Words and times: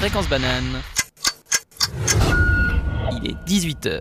Fréquence 0.00 0.30
banane. 0.30 0.80
Il 3.12 3.30
est 3.30 3.34
18h. 3.46 4.00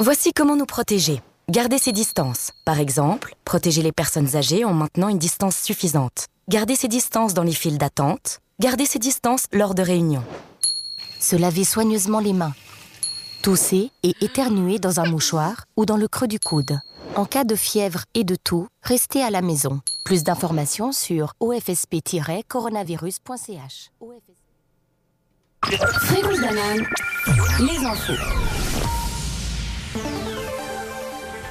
Voici 0.00 0.32
comment 0.32 0.56
nous 0.56 0.64
protéger. 0.64 1.20
Garder 1.50 1.76
ses 1.76 1.92
distances. 1.92 2.52
Par 2.64 2.80
exemple, 2.80 3.34
protéger 3.44 3.82
les 3.82 3.92
personnes 3.92 4.36
âgées 4.36 4.64
en 4.64 4.72
maintenant 4.72 5.10
une 5.10 5.18
distance 5.18 5.58
suffisante. 5.58 6.28
Garder 6.48 6.76
ses 6.76 6.88
distances 6.88 7.34
dans 7.34 7.42
les 7.42 7.52
files 7.52 7.76
d'attente. 7.76 8.40
Garder 8.58 8.86
ses 8.86 8.98
distances 8.98 9.48
lors 9.52 9.74
de 9.74 9.82
réunions. 9.82 10.24
Se 11.20 11.36
laver 11.36 11.64
soigneusement 11.64 12.20
les 12.20 12.32
mains. 12.32 12.54
Tousser 13.42 13.90
et 14.02 14.14
éternuer 14.20 14.78
dans 14.80 15.00
un 15.00 15.08
mouchoir 15.08 15.64
ou 15.76 15.86
dans 15.86 15.96
le 15.96 16.08
creux 16.08 16.26
du 16.26 16.40
coude. 16.40 16.80
En 17.14 17.24
cas 17.24 17.44
de 17.44 17.54
fièvre 17.54 18.02
et 18.14 18.24
de 18.24 18.34
toux, 18.34 18.66
restez 18.82 19.22
à 19.22 19.30
la 19.30 19.42
maison. 19.42 19.80
Plus 20.04 20.24
d'informations 20.24 20.90
sur 20.90 21.34
ofsp-coronavirus.ch. 21.40 23.90
Banane, 26.40 26.84
les 27.60 27.86
infos. 27.86 28.14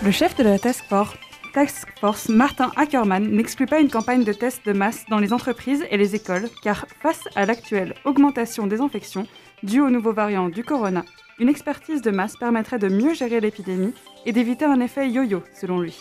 Le 0.04 0.12
chef 0.12 0.36
de 0.36 0.44
la 0.44 0.60
task 0.60 0.84
force, 0.90 1.16
task 1.54 1.88
force, 2.00 2.28
Martin 2.28 2.74
Ackerman, 2.76 3.32
n'exclut 3.32 3.66
pas 3.66 3.80
une 3.80 3.90
campagne 3.90 4.26
de 4.26 4.34
tests 4.34 4.66
de 4.66 4.74
masse 4.74 5.06
dans 5.10 5.20
les 5.20 5.32
entreprises 5.32 5.86
et 5.90 5.96
les 5.98 6.16
écoles, 6.16 6.50
car 6.64 6.86
face 7.02 7.24
à 7.36 7.46
l'actuelle 7.46 7.96
augmentation 8.04 8.68
des 8.68 8.82
infections 8.82 9.26
due 9.64 9.80
au 9.82 9.90
nouveau 9.90 10.12
variant 10.12 10.50
du 10.50 10.64
corona, 10.64 11.06
une 11.40 11.50
expertise 11.50 12.02
de 12.02 12.12
masse 12.12 12.36
permettrait 12.36 12.80
de 12.80 12.90
mieux 12.90 13.14
gérer 13.14 13.40
l'épidémie 13.40 13.94
et 14.26 14.32
d'éviter 14.32 14.66
un 14.66 14.80
effet 14.80 15.10
yo-yo, 15.10 15.44
selon 15.54 15.80
lui. 15.80 15.96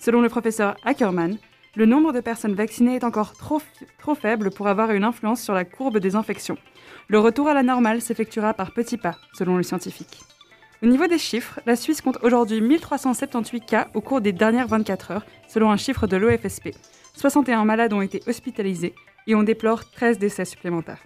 Selon 0.00 0.20
le 0.20 0.28
professeur 0.28 0.76
Ackerman, 0.84 1.38
le 1.76 1.86
nombre 1.86 2.12
de 2.12 2.20
personnes 2.20 2.54
vaccinées 2.54 2.96
est 2.96 3.04
encore 3.04 3.34
trop, 3.34 3.60
faible 4.14 4.50
pour 4.50 4.66
avoir 4.66 4.90
une 4.92 5.04
influence 5.04 5.42
sur 5.42 5.54
la 5.54 5.64
courbe 5.64 5.98
des 5.98 6.16
infections. 6.16 6.56
Le 7.08 7.18
retour 7.18 7.48
à 7.48 7.54
la 7.54 7.62
normale 7.62 8.00
s'effectuera 8.00 8.54
par 8.54 8.72
petits 8.72 8.96
pas, 8.96 9.16
selon 9.34 9.56
le 9.56 9.62
scientifique. 9.62 10.20
Au 10.82 10.86
niveau 10.86 11.06
des 11.06 11.18
chiffres, 11.18 11.60
la 11.66 11.76
Suisse 11.76 12.00
compte 12.00 12.18
aujourd'hui 12.22 12.60
1378 12.60 13.66
cas 13.66 13.88
au 13.94 14.00
cours 14.00 14.20
des 14.20 14.32
dernières 14.32 14.68
24 14.68 15.10
heures, 15.10 15.26
selon 15.48 15.70
un 15.70 15.76
chiffre 15.76 16.06
de 16.06 16.16
l'OFSP. 16.16 16.70
61 17.14 17.64
malades 17.64 17.92
ont 17.92 18.02
été 18.02 18.22
hospitalisés 18.26 18.94
et 19.26 19.34
on 19.34 19.42
déplore 19.42 19.90
13 19.90 20.18
décès 20.18 20.44
supplémentaires. 20.44 21.02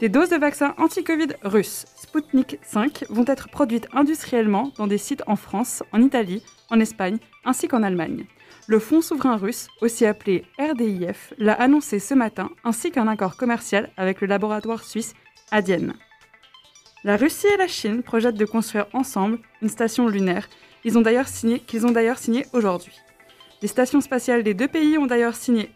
Des 0.00 0.08
doses 0.08 0.30
de 0.30 0.36
vaccins 0.36 0.74
anti-Covid 0.78 1.28
russes 1.42 1.86
Sputnik 2.14 2.60
5 2.62 3.06
vont 3.10 3.24
être 3.26 3.48
produites 3.48 3.88
industriellement 3.92 4.70
dans 4.76 4.86
des 4.86 4.98
sites 4.98 5.24
en 5.26 5.34
France, 5.34 5.82
en 5.90 6.00
Italie, 6.00 6.44
en 6.70 6.78
Espagne 6.78 7.18
ainsi 7.44 7.66
qu'en 7.66 7.82
Allemagne. 7.82 8.26
Le 8.68 8.78
Fonds 8.78 9.00
souverain 9.00 9.36
russe, 9.36 9.66
aussi 9.80 10.06
appelé 10.06 10.44
RDIF, 10.56 11.34
l'a 11.38 11.54
annoncé 11.54 11.98
ce 11.98 12.14
matin, 12.14 12.50
ainsi 12.62 12.92
qu'un 12.92 13.08
accord 13.08 13.36
commercial 13.36 13.90
avec 13.96 14.20
le 14.20 14.28
laboratoire 14.28 14.84
suisse 14.84 15.14
Adienne. 15.50 15.94
La 17.02 17.16
Russie 17.16 17.48
et 17.52 17.56
la 17.56 17.66
Chine 17.66 18.04
projettent 18.04 18.38
de 18.38 18.44
construire 18.44 18.86
ensemble 18.92 19.40
une 19.60 19.68
station 19.68 20.06
lunaire 20.06 20.48
ils 20.84 20.92
qu'ils 21.66 21.84
ont 21.84 21.90
d'ailleurs 21.90 22.18
signé 22.18 22.46
aujourd'hui. 22.52 22.94
Les 23.60 23.68
stations 23.68 24.00
spatiales 24.00 24.44
des 24.44 24.54
deux 24.54 24.68
pays 24.68 24.98
ont 24.98 25.06
d'ailleurs 25.06 25.34
signé 25.34 25.68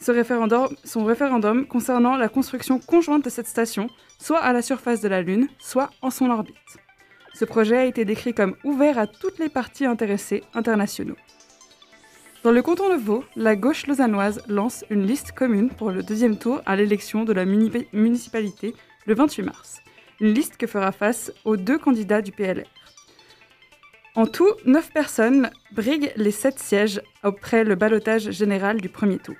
ce 0.00 0.12
référendum, 0.12 0.68
son 0.84 1.04
référendum 1.04 1.66
concernant 1.66 2.16
la 2.16 2.28
construction 2.28 2.78
conjointe 2.78 3.24
de 3.24 3.30
cette 3.30 3.46
station, 3.46 3.88
soit 4.18 4.38
à 4.38 4.52
la 4.52 4.62
surface 4.62 5.00
de 5.00 5.08
la 5.08 5.22
Lune, 5.22 5.48
soit 5.58 5.90
en 6.02 6.10
son 6.10 6.30
orbite. 6.30 6.54
Ce 7.34 7.44
projet 7.44 7.76
a 7.76 7.84
été 7.84 8.04
décrit 8.04 8.34
comme 8.34 8.56
ouvert 8.64 8.98
à 8.98 9.06
toutes 9.06 9.38
les 9.38 9.48
parties 9.48 9.84
intéressées 9.86 10.42
internationaux. 10.54 11.16
Dans 12.42 12.52
le 12.52 12.62
canton 12.62 12.88
de 12.90 12.94
Vaud, 13.00 13.24
la 13.34 13.56
gauche 13.56 13.86
lausannoise 13.86 14.42
lance 14.48 14.84
une 14.88 15.06
liste 15.06 15.32
commune 15.32 15.70
pour 15.70 15.90
le 15.90 16.02
deuxième 16.02 16.38
tour 16.38 16.62
à 16.64 16.76
l'élection 16.76 17.24
de 17.24 17.32
la 17.32 17.44
muni- 17.44 17.86
municipalité 17.92 18.74
le 19.06 19.14
28 19.14 19.42
mars. 19.42 19.80
Une 20.20 20.32
liste 20.32 20.56
que 20.56 20.66
fera 20.66 20.92
face 20.92 21.32
aux 21.44 21.56
deux 21.56 21.78
candidats 21.78 22.22
du 22.22 22.32
PLR. 22.32 22.64
En 24.14 24.26
tout, 24.26 24.50
9 24.64 24.92
personnes 24.92 25.50
briguent 25.72 26.12
les 26.16 26.30
7 26.30 26.58
sièges 26.58 27.02
après 27.22 27.64
le 27.64 27.74
ballottage 27.74 28.30
général 28.30 28.80
du 28.80 28.88
premier 28.88 29.18
tour. 29.18 29.34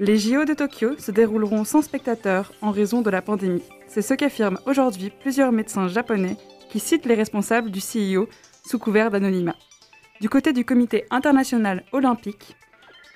Les 0.00 0.18
JO 0.18 0.44
de 0.44 0.54
Tokyo 0.54 0.98
se 0.98 1.12
dérouleront 1.12 1.62
sans 1.62 1.80
spectateurs 1.80 2.52
en 2.62 2.72
raison 2.72 3.00
de 3.00 3.10
la 3.10 3.22
pandémie. 3.22 3.62
C'est 3.86 4.02
ce 4.02 4.12
qu'affirment 4.12 4.58
aujourd'hui 4.66 5.12
plusieurs 5.20 5.52
médecins 5.52 5.86
japonais 5.86 6.36
qui 6.68 6.80
citent 6.80 7.06
les 7.06 7.14
responsables 7.14 7.70
du 7.70 7.80
CIO 7.80 8.28
sous 8.66 8.80
couvert 8.80 9.12
d'anonymat. 9.12 9.54
Du 10.20 10.28
côté 10.28 10.52
du 10.52 10.64
comité 10.64 11.04
international 11.10 11.84
olympique, 11.92 12.56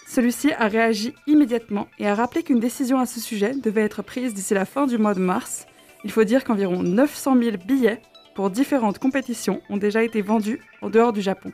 celui-ci 0.07 0.53
a 0.53 0.69
réagi 0.69 1.15
immédiatement 1.27 1.89
et 1.99 2.07
a 2.07 2.15
rappelé 2.15 2.45
qu'une 2.45 2.61
décision 2.61 3.01
à 3.01 3.07
ce 3.07 3.19
sujet 3.19 3.55
devait 3.57 3.83
être 3.83 4.03
prise 4.03 4.33
d'ici 4.33 4.55
la 4.55 4.65
fin 4.65 4.87
du 4.87 4.99
mois 4.99 5.15
de 5.15 5.21
mars. 5.21 5.67
Il 6.05 6.13
faut 6.13 6.23
dire 6.23 6.45
qu'environ 6.45 6.85
900 6.85 7.43
000 7.43 7.57
billets 7.67 8.01
pour 8.37 8.51
différentes 8.51 9.01
compétitions 9.01 9.63
ont 9.69 9.79
déjà 9.79 10.05
été 10.05 10.23
vendus 10.23 10.61
en 10.81 10.91
dehors 10.91 11.13
du 11.13 11.23
Japon. 11.23 11.53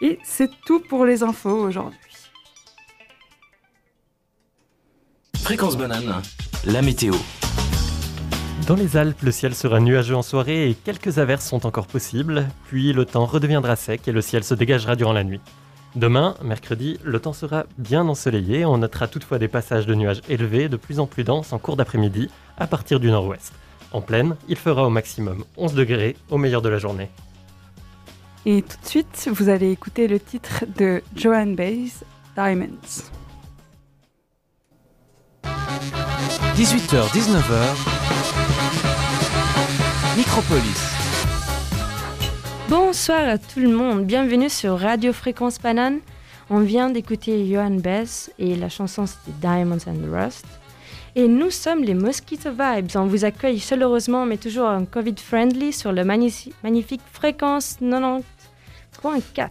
Et 0.00 0.18
c'est 0.24 0.50
tout 0.66 0.80
pour 0.80 1.04
les 1.04 1.22
infos 1.22 1.58
aujourd'hui. 1.58 2.07
Fréquence 5.48 5.78
banane, 5.78 6.20
la 6.66 6.82
météo. 6.82 7.14
Dans 8.66 8.74
les 8.74 8.98
Alpes, 8.98 9.22
le 9.22 9.30
ciel 9.30 9.54
sera 9.54 9.80
nuageux 9.80 10.14
en 10.14 10.20
soirée 10.20 10.68
et 10.68 10.74
quelques 10.74 11.16
averses 11.16 11.48
sont 11.48 11.64
encore 11.64 11.86
possibles, 11.86 12.46
puis 12.66 12.92
le 12.92 13.06
temps 13.06 13.24
redeviendra 13.24 13.74
sec 13.74 14.06
et 14.06 14.12
le 14.12 14.20
ciel 14.20 14.44
se 14.44 14.52
dégagera 14.52 14.94
durant 14.94 15.14
la 15.14 15.24
nuit. 15.24 15.40
Demain, 15.96 16.34
mercredi, 16.44 16.98
le 17.02 17.18
temps 17.18 17.32
sera 17.32 17.64
bien 17.78 18.06
ensoleillé, 18.06 18.66
on 18.66 18.76
notera 18.76 19.08
toutefois 19.08 19.38
des 19.38 19.48
passages 19.48 19.86
de 19.86 19.94
nuages 19.94 20.20
élevés 20.28 20.68
de 20.68 20.76
plus 20.76 21.00
en 21.00 21.06
plus 21.06 21.24
denses 21.24 21.54
en 21.54 21.58
cours 21.58 21.76
d'après-midi 21.76 22.28
à 22.58 22.66
partir 22.66 23.00
du 23.00 23.10
nord-ouest. 23.10 23.54
En 23.92 24.02
pleine, 24.02 24.36
il 24.48 24.56
fera 24.56 24.84
au 24.84 24.90
maximum 24.90 25.46
11 25.56 25.72
degrés 25.72 26.14
au 26.28 26.36
meilleur 26.36 26.60
de 26.60 26.68
la 26.68 26.76
journée. 26.76 27.08
Et 28.44 28.60
tout 28.60 28.76
de 28.82 28.86
suite, 28.86 29.30
vous 29.32 29.48
allez 29.48 29.70
écouter 29.70 30.08
le 30.08 30.20
titre 30.20 30.66
de 30.76 31.02
Joan 31.16 31.56
Baez, 31.56 31.92
Diamonds. 32.36 33.08
18h, 36.58 37.06
19h. 37.14 37.74
Micropolis. 40.16 40.80
Bonsoir 42.68 43.28
à 43.28 43.38
tout 43.38 43.60
le 43.60 43.68
monde, 43.68 44.04
bienvenue 44.04 44.50
sur 44.50 44.76
Radio 44.78 45.12
Fréquence 45.12 45.60
Banane. 45.60 46.00
On 46.50 46.58
vient 46.60 46.90
d'écouter 46.90 47.46
Johan 47.48 47.76
Bess 47.76 48.32
et 48.40 48.56
la 48.56 48.68
chanson 48.68 49.06
c'était 49.06 49.30
Diamonds 49.40 49.78
and 49.86 50.02
Rust. 50.12 50.46
Et 51.14 51.28
nous 51.28 51.50
sommes 51.50 51.84
les 51.84 51.94
Mosquito 51.94 52.50
Vibes. 52.50 52.90
On 52.96 53.06
vous 53.06 53.24
accueille 53.24 53.60
chaleureusement 53.60 54.26
mais 54.26 54.36
toujours 54.38 54.66
en 54.68 54.84
Covid-friendly 54.84 55.72
sur 55.72 55.92
le 55.92 56.02
magnifi- 56.02 56.52
magnifique 56.64 57.02
Fréquence 57.12 57.76
90.4. 57.80 59.48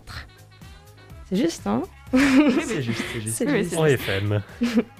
C'est 1.30 1.38
juste, 1.38 1.68
hein? 1.68 1.84
C'est 2.68 2.82
juste, 2.82 3.04
c'est 3.28 3.50
juste. 3.50 3.76
En 3.78 3.86
FM. 3.86 4.42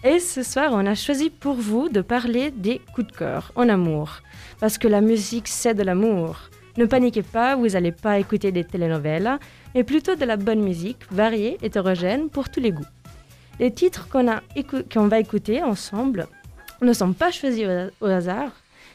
Et 0.04 0.20
ce 0.20 0.44
soir, 0.44 0.72
on 0.74 0.86
a 0.86 0.96
choisi 0.96 1.30
pour 1.30 1.56
vous 1.56 1.88
de 1.90 2.02
parler 2.02 2.52
des 2.52 2.82
coups 2.94 3.08
de 3.08 3.12
cœur 3.18 3.52
en 3.56 3.70
amour. 3.70 4.20
Parce 4.60 4.78
que 4.78 4.88
la 4.88 5.02
musique, 5.02 5.48
c'est 5.48 5.74
de 5.74 5.84
l'amour. 5.84 6.38
Ne 6.78 6.86
paniquez 6.86 7.24
pas, 7.24 7.56
vous 7.56 7.68
n'allez 7.70 7.92
pas 7.92 8.20
écouter 8.20 8.52
des 8.52 8.64
telenovelas, 8.64 9.40
mais 9.74 9.84
plutôt 9.84 10.16
de 10.16 10.26
la 10.26 10.38
bonne 10.38 10.62
musique, 10.62 11.00
variée, 11.12 11.58
hétérogène, 11.62 12.30
pour 12.30 12.50
tous 12.50 12.60
les 12.60 12.72
goûts. 12.72 12.86
Les 13.60 13.72
titres 13.72 14.08
qu'on 14.10 14.28
a 14.28 14.42
écou- 14.56 14.84
qu'on 14.92 15.08
va 15.08 15.20
écouter 15.20 15.64
ensemble 15.64 16.28
ne 16.82 16.94
sont 16.94 17.14
pas 17.14 17.32
choisis 17.32 17.66
au, 17.66 18.06
au 18.06 18.10
hasard, 18.10 18.52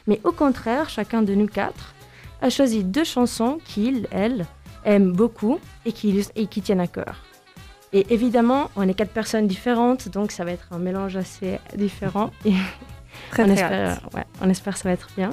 mais 0.07 0.21
au 0.23 0.31
contraire, 0.31 0.89
chacun 0.89 1.21
de 1.23 1.33
nous 1.35 1.47
quatre 1.47 1.93
a 2.41 2.49
choisi 2.49 2.83
deux 2.83 3.03
chansons 3.03 3.57
qu'il, 3.65 4.07
elle, 4.11 4.45
aime 4.85 5.11
beaucoup 5.11 5.59
et 5.85 5.91
qui, 5.91 6.25
et 6.35 6.47
qui 6.47 6.61
tiennent 6.61 6.79
à 6.81 6.87
cœur. 6.87 7.23
Et 7.93 8.11
évidemment, 8.11 8.71
on 8.75 8.87
est 8.87 8.93
quatre 8.93 9.13
personnes 9.13 9.47
différentes, 9.47 10.09
donc 10.09 10.31
ça 10.31 10.43
va 10.43 10.51
être 10.51 10.67
un 10.71 10.79
mélange 10.79 11.15
assez 11.15 11.59
différent. 11.75 12.31
Et 12.45 12.53
Très 13.31 13.43
on, 13.43 13.45
très 13.45 13.53
espère, 13.53 14.09
ouais, 14.15 14.25
on 14.41 14.49
espère 14.49 14.73
que 14.73 14.79
ça 14.79 14.89
va 14.89 14.93
être 14.93 15.07
bien. 15.15 15.31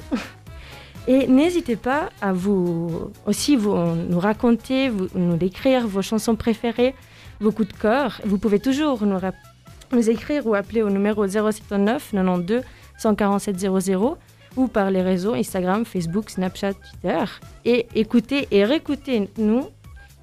Et 1.09 1.27
n'hésitez 1.27 1.77
pas 1.77 2.11
à 2.21 2.33
vous 2.33 3.11
aussi 3.27 3.57
vous, 3.57 3.75
nous 3.75 4.21
raconter, 4.21 4.91
vous, 4.91 5.09
nous 5.15 5.37
décrire 5.37 5.87
vos 5.87 6.03
chansons 6.03 6.37
préférées, 6.37 6.95
vos 7.41 7.53
coups 7.53 7.69
de 7.69 7.77
cœur. 7.79 8.21
Vous 8.25 8.39
pouvez 8.39 8.59
toujours 8.59 9.05
nous, 9.07 9.19
nous 9.93 10.11
écrire 10.11 10.47
ou 10.47 10.55
appeler 10.55 10.83
au 10.83 10.91
numéro 10.91 11.27
079 11.27 12.11
92 12.13 12.63
147 12.99 13.59
00 13.81 14.19
ou 14.57 14.67
par 14.69 14.91
les 14.91 15.03
réseaux 15.03 15.35
Instagram, 15.35 15.85
Facebook, 15.85 16.29
Snapchat, 16.29 16.75
Twitter. 16.75 17.25
Et 17.65 17.87
écoutez 17.95 18.47
et 18.51 18.65
réécoutez 18.65 19.31
nous 19.39 19.69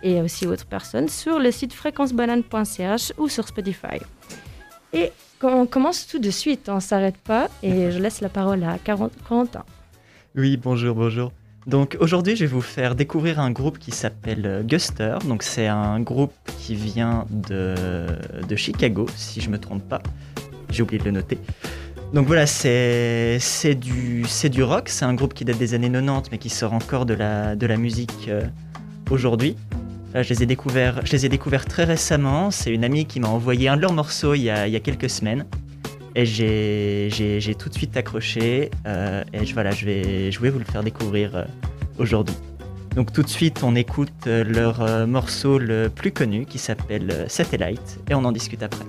et 0.03 0.21
aussi 0.21 0.45
autres 0.47 0.65
personnes 0.65 1.07
sur 1.07 1.39
le 1.39 1.51
site 1.51 1.73
fréquencebanane.ch 1.73 3.13
ou 3.17 3.29
sur 3.29 3.47
Spotify. 3.47 3.99
Et 4.93 5.11
on 5.43 5.65
commence 5.65 6.07
tout 6.07 6.19
de 6.19 6.29
suite, 6.29 6.69
on 6.69 6.75
ne 6.75 6.79
s'arrête 6.79 7.17
pas 7.17 7.49
et 7.61 7.91
je 7.91 7.99
laisse 7.99 8.21
la 8.21 8.29
parole 8.29 8.63
à 8.63 8.77
40 8.77 9.11
Corentin. 9.27 9.63
Oui, 10.35 10.57
bonjour, 10.57 10.95
bonjour. 10.95 11.31
Donc 11.67 11.97
aujourd'hui, 11.99 12.35
je 12.35 12.45
vais 12.45 12.51
vous 12.51 12.61
faire 12.61 12.95
découvrir 12.95 13.39
un 13.39 13.51
groupe 13.51 13.77
qui 13.77 13.91
s'appelle 13.91 14.45
euh, 14.45 14.63
Guster. 14.63 15.17
Donc 15.25 15.43
c'est 15.43 15.67
un 15.67 15.99
groupe 15.99 16.33
qui 16.59 16.75
vient 16.75 17.25
de, 17.29 17.75
de 18.47 18.55
Chicago, 18.55 19.05
si 19.17 19.41
je 19.41 19.49
me 19.49 19.57
trompe 19.57 19.83
pas. 19.83 20.01
J'ai 20.69 20.83
oublié 20.83 20.99
de 20.99 21.05
le 21.05 21.11
noter. 21.11 21.37
Donc 22.13 22.25
voilà, 22.25 22.45
c'est 22.45 23.39
du, 23.75 24.25
du 24.49 24.63
rock. 24.63 24.87
C'est 24.87 25.03
un 25.03 25.13
groupe 25.13 25.33
qui 25.33 25.43
date 25.43 25.57
des 25.57 25.73
années 25.73 25.91
90, 25.91 26.31
mais 26.31 26.37
qui 26.37 26.49
sort 26.49 26.71
encore 26.71 27.05
de 27.05 27.13
la, 27.13 27.55
de 27.57 27.67
la 27.67 27.75
musique 27.75 28.27
euh, 28.29 28.43
aujourd'hui. 29.09 29.57
Là, 30.17 30.23
je 30.23 30.33
les 30.33 30.41
ai 30.41 31.29
découverts, 31.29 31.65
très 31.65 31.83
récemment. 31.83 32.49
C'est 32.49 32.73
une 32.73 32.83
amie 32.83 33.05
qui 33.05 33.19
m'a 33.19 33.27
envoyé 33.27 33.69
un 33.69 33.77
de 33.77 33.81
leurs 33.81 33.93
morceaux 33.93 34.33
il 34.33 34.41
y 34.41 34.49
a, 34.49 34.79
quelques 34.79 35.11
semaines. 35.11 35.45
Et 36.15 36.25
j'ai, 36.25 37.55
tout 37.55 37.69
de 37.69 37.73
suite 37.75 37.95
accroché. 37.95 38.71
euh, 38.87 39.23
et 39.31 39.45
je, 39.45 39.53
voilà, 39.53 39.69
je 39.69 39.85
vais, 39.85 40.31
je 40.31 40.39
vais 40.39 40.49
vous 40.49 40.57
le 40.57 40.65
faire 40.65 40.81
découvrir 40.83 41.35
euh, 41.35 41.43
aujourd'hui. 41.99 42.35
Donc 42.95 43.13
tout 43.13 43.21
de 43.21 43.29
suite, 43.29 43.61
on 43.61 43.75
écoute 43.75 44.09
euh, 44.25 44.43
leur 44.43 44.81
euh, 44.81 45.05
morceau 45.05 45.59
le 45.59 45.87
plus 45.87 46.11
connu 46.11 46.47
qui 46.47 46.57
s'appelle 46.57 47.11
euh, 47.11 47.27
Satellite. 47.27 47.99
Et 48.09 48.15
on 48.15 48.25
en 48.25 48.31
discute 48.31 48.63
après. 48.63 48.85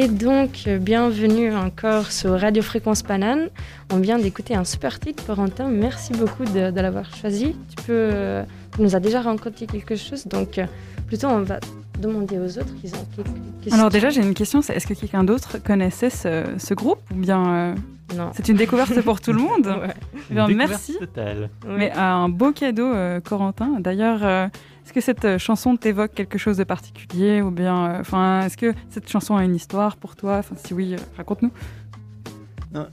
Et 0.00 0.06
donc, 0.06 0.68
bienvenue 0.80 1.52
encore 1.52 2.12
sur 2.12 2.38
Radio 2.38 2.62
Fréquence 2.62 3.02
Banane. 3.02 3.48
On 3.92 3.98
vient 3.98 4.16
d'écouter 4.16 4.54
un 4.54 4.62
super 4.62 5.00
titre, 5.00 5.26
Corentin. 5.26 5.68
Merci 5.68 6.12
beaucoup 6.12 6.44
de, 6.44 6.70
de 6.70 6.80
l'avoir 6.80 7.12
choisi. 7.16 7.56
Tu 7.76 7.84
peux, 7.84 8.44
tu 8.76 8.80
nous 8.82 8.94
as 8.94 9.00
déjà 9.00 9.22
rencontré 9.22 9.66
quelque 9.66 9.96
chose, 9.96 10.28
donc 10.28 10.58
euh, 10.58 10.66
plutôt 11.08 11.26
on 11.26 11.40
va 11.40 11.58
demander 11.98 12.38
aux 12.38 12.58
autres 12.58 12.72
qu'ils 12.80 12.94
ont. 12.94 13.74
Alors 13.74 13.90
déjà, 13.90 14.10
j'ai 14.10 14.22
une 14.22 14.34
question, 14.34 14.62
c'est 14.62 14.74
est-ce 14.74 14.86
que 14.86 14.94
quelqu'un 14.94 15.24
d'autre 15.24 15.58
connaissait 15.58 16.10
ce, 16.10 16.44
ce 16.58 16.74
groupe 16.74 17.00
ou 17.12 17.16
bien 17.16 17.48
euh, 17.48 17.74
non. 18.16 18.30
c'est 18.34 18.48
une 18.48 18.56
découverte 18.56 19.00
pour 19.02 19.20
tout 19.20 19.32
le 19.32 19.40
monde 19.40 19.66
Ouais. 19.82 19.94
Eh 20.30 20.34
bien, 20.34 20.46
Une 20.46 20.58
merci. 20.58 20.96
totale. 20.98 21.50
Mais 21.66 21.90
un 21.92 22.28
beau 22.28 22.52
cadeau, 22.52 22.86
euh, 22.86 23.20
Corentin. 23.20 23.80
D'ailleurs, 23.80 24.20
euh, 24.22 24.46
est-ce 24.88 24.94
que 24.94 25.00
cette 25.02 25.24
euh, 25.26 25.38
chanson 25.38 25.76
t'évoque 25.76 26.14
quelque 26.14 26.38
chose 26.38 26.56
de 26.56 26.64
particulier 26.64 27.42
ou 27.42 27.50
bien, 27.50 27.90
euh, 27.90 28.00
enfin, 28.00 28.40
est-ce 28.46 28.56
que 28.56 28.72
cette 28.88 29.08
chanson 29.08 29.36
a 29.36 29.44
une 29.44 29.54
histoire 29.54 29.98
pour 29.98 30.16
toi? 30.16 30.38
Enfin, 30.38 30.54
si 30.56 30.72
oui, 30.72 30.94
euh, 30.94 30.98
raconte-nous. 31.18 31.52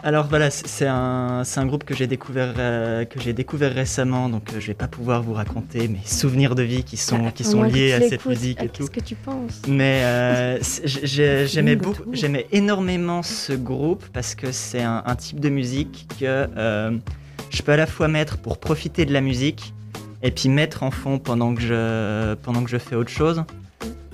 Alors 0.03 0.27
voilà, 0.27 0.51
c'est 0.51 0.87
un, 0.87 1.43
c'est 1.43 1.59
un 1.59 1.65
groupe 1.65 1.83
que 1.83 1.93
j'ai 1.93 2.07
découvert, 2.07 2.53
euh, 2.57 3.03
que 3.03 3.19
j'ai 3.19 3.33
découvert 3.33 3.73
récemment, 3.73 4.29
donc 4.29 4.53
euh, 4.53 4.59
je 4.59 4.67
vais 4.67 4.73
pas 4.73 4.87
pouvoir 4.87 5.21
vous 5.21 5.33
raconter 5.33 5.89
mes 5.89 5.99
souvenirs 6.05 6.55
de 6.55 6.63
vie 6.63 6.83
qui 6.83 6.95
sont, 6.95 7.29
qui 7.31 7.43
sont 7.43 7.63
liés 7.63 7.91
à 7.91 8.01
cette 8.01 8.25
musique 8.25 8.57
Ah, 8.61 8.65
et 8.65 8.69
tout. 8.69 8.87
Qu'est-ce 8.87 8.91
que 8.91 8.99
tu 9.01 9.15
penses? 9.15 9.61
Mais 9.67 10.01
euh, 10.03 10.59
j'aimais 11.45 11.75
beaucoup, 11.75 12.11
énormément 12.51 13.21
ce 13.21 13.51
groupe 13.51 14.05
parce 14.13 14.33
que 14.35 14.51
c'est 14.51 14.81
un, 14.81 15.03
un 15.05 15.15
type 15.15 15.41
de 15.41 15.49
musique 15.49 16.07
que 16.19 16.47
euh, 16.57 16.97
je 17.49 17.61
peux 17.61 17.73
à 17.73 17.77
la 17.77 17.87
fois 17.87 18.07
mettre 18.07 18.37
pour 18.37 18.57
profiter 18.57 19.05
de 19.05 19.11
la 19.11 19.21
musique 19.21 19.73
et 20.23 20.31
puis 20.31 20.49
mettre 20.49 20.83
en 20.83 20.91
fond 20.91 21.19
pendant 21.19 21.53
que 21.55 21.61
je, 21.61 22.33
pendant 22.35 22.63
que 22.63 22.69
je 22.69 22.77
fais 22.77 22.95
autre 22.95 23.11
chose. 23.11 23.43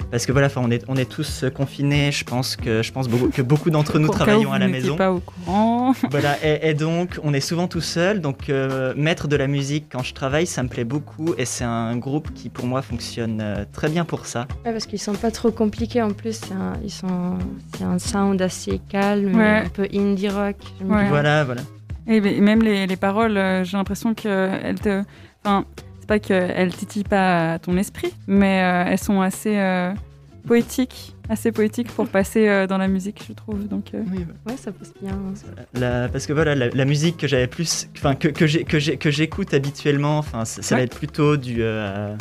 Parce 0.10 0.26
que 0.26 0.34
voilà, 0.34 0.48
enfin, 0.48 0.60
on 0.62 0.70
est, 0.70 0.84
on 0.90 0.98
est 0.98 1.10
tous 1.10 1.46
confinés. 1.56 2.12
Je 2.12 2.26
pense 2.26 2.58
que, 2.58 2.82
je 2.84 2.92
pense 2.92 3.08
beaucoup, 3.08 3.30
que 3.30 3.42
beaucoup 3.42 3.70
d'entre 3.70 3.98
nous 3.98 4.10
travaillons 4.10 4.50
vous 4.50 4.54
à 4.56 4.60
la 4.60 4.68
maison. 4.68 4.98
pas 4.98 5.10
au 5.14 5.22
courant. 5.22 5.94
Voilà, 6.10 6.36
et, 6.44 6.70
et 6.70 6.74
donc 6.74 7.18
on 7.24 7.34
est 7.34 7.40
souvent 7.40 7.70
tout 7.70 7.80
seul, 7.80 8.20
donc 8.20 8.50
euh, 8.50 8.94
mettre 8.98 9.30
de 9.30 9.38
la 9.38 9.48
musique 9.48 9.86
quand 9.90 10.04
je 10.04 10.14
travaille, 10.14 10.46
ça 10.48 10.64
me 10.64 10.68
plaît 10.68 10.84
beaucoup, 10.84 11.34
et 11.38 11.46
c'est 11.46 11.64
un 11.64 11.96
groupe 11.96 12.34
qui 12.34 12.50
pour 12.50 12.66
moi 12.66 12.82
fonctionne 12.82 13.40
euh, 13.42 13.64
très 13.72 13.88
bien 13.88 14.04
pour 14.04 14.26
ça. 14.26 14.48
Ouais, 14.66 14.74
parce 14.74 14.86
qu'ils 14.86 15.00
sont 15.00 15.14
pas 15.14 15.32
trop 15.32 15.50
compliqués 15.50 16.02
en 16.02 16.12
plus. 16.12 16.34
C'est 16.46 16.54
un, 16.54 16.74
ils 16.84 16.92
sont, 16.92 17.38
c'est 17.78 17.86
un 17.86 17.98
sound 17.98 18.42
assez 18.42 18.82
calme, 18.90 19.34
Ouais. 19.34 19.64
un 19.66 19.70
peu 19.70 19.88
indie 19.94 20.28
rock. 20.28 20.58
Ouais. 20.84 21.08
Voilà, 21.08 21.46
voilà. 21.46 21.62
Et 22.08 22.20
même 22.42 22.62
les, 22.64 22.86
les 22.86 22.98
paroles, 22.98 23.38
euh, 23.38 23.64
j'ai 23.64 23.78
l'impression 23.78 24.14
qu'elles 24.14 24.80
te. 24.82 25.04
Enfin, 25.46 25.64
pas 26.12 26.20
qu'elles 26.20 26.74
titillent 26.76 27.06
pas 27.06 27.58
ton 27.60 27.78
esprit, 27.78 28.14
mais 28.28 28.62
euh, 28.64 28.92
elles 28.92 29.00
sont 29.00 29.22
assez 29.22 29.58
euh, 29.58 29.94
poétiques, 30.46 31.16
assez 31.30 31.54
poétiques 31.54 31.88
pour 31.88 32.06
passer 32.06 32.50
euh, 32.50 32.68
dans 32.68 32.78
la 32.78 32.90
musique, 32.90 33.24
je 33.26 33.32
trouve. 33.32 33.66
Donc, 33.70 33.94
euh, 33.94 34.04
Oui, 34.12 34.26
Ouais, 34.46 34.58
ça 34.58 34.74
passe 34.74 34.92
bien. 35.02 35.18
la- 35.74 36.10
parce 36.10 36.26
que 36.28 36.34
voilà, 36.34 36.54
la, 36.54 36.68
la 36.68 36.84
musique 36.86 37.16
que 37.16 37.28
j'avais 37.30 37.48
plus, 37.48 37.88
enfin 37.98 38.16
que, 38.16 38.28
que 38.28 39.10
j'écoute 39.10 39.54
habituellement, 39.54 40.18
enfin 40.18 40.44
ça, 40.44 40.62
ça 40.62 40.76
va 40.76 40.82
être 40.82 40.98
plutôt 40.98 41.38
du, 41.38 41.58
euh, 41.60 42.14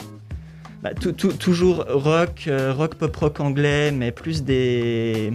bah, 0.84 0.90
toujours 0.94 1.84
rock, 1.88 2.44
euh, 2.46 2.72
rock 2.72 2.94
pop 2.94 3.16
rock 3.16 3.40
anglais, 3.40 3.90
mais 3.90 4.12
plus 4.12 4.44
des 4.44 5.32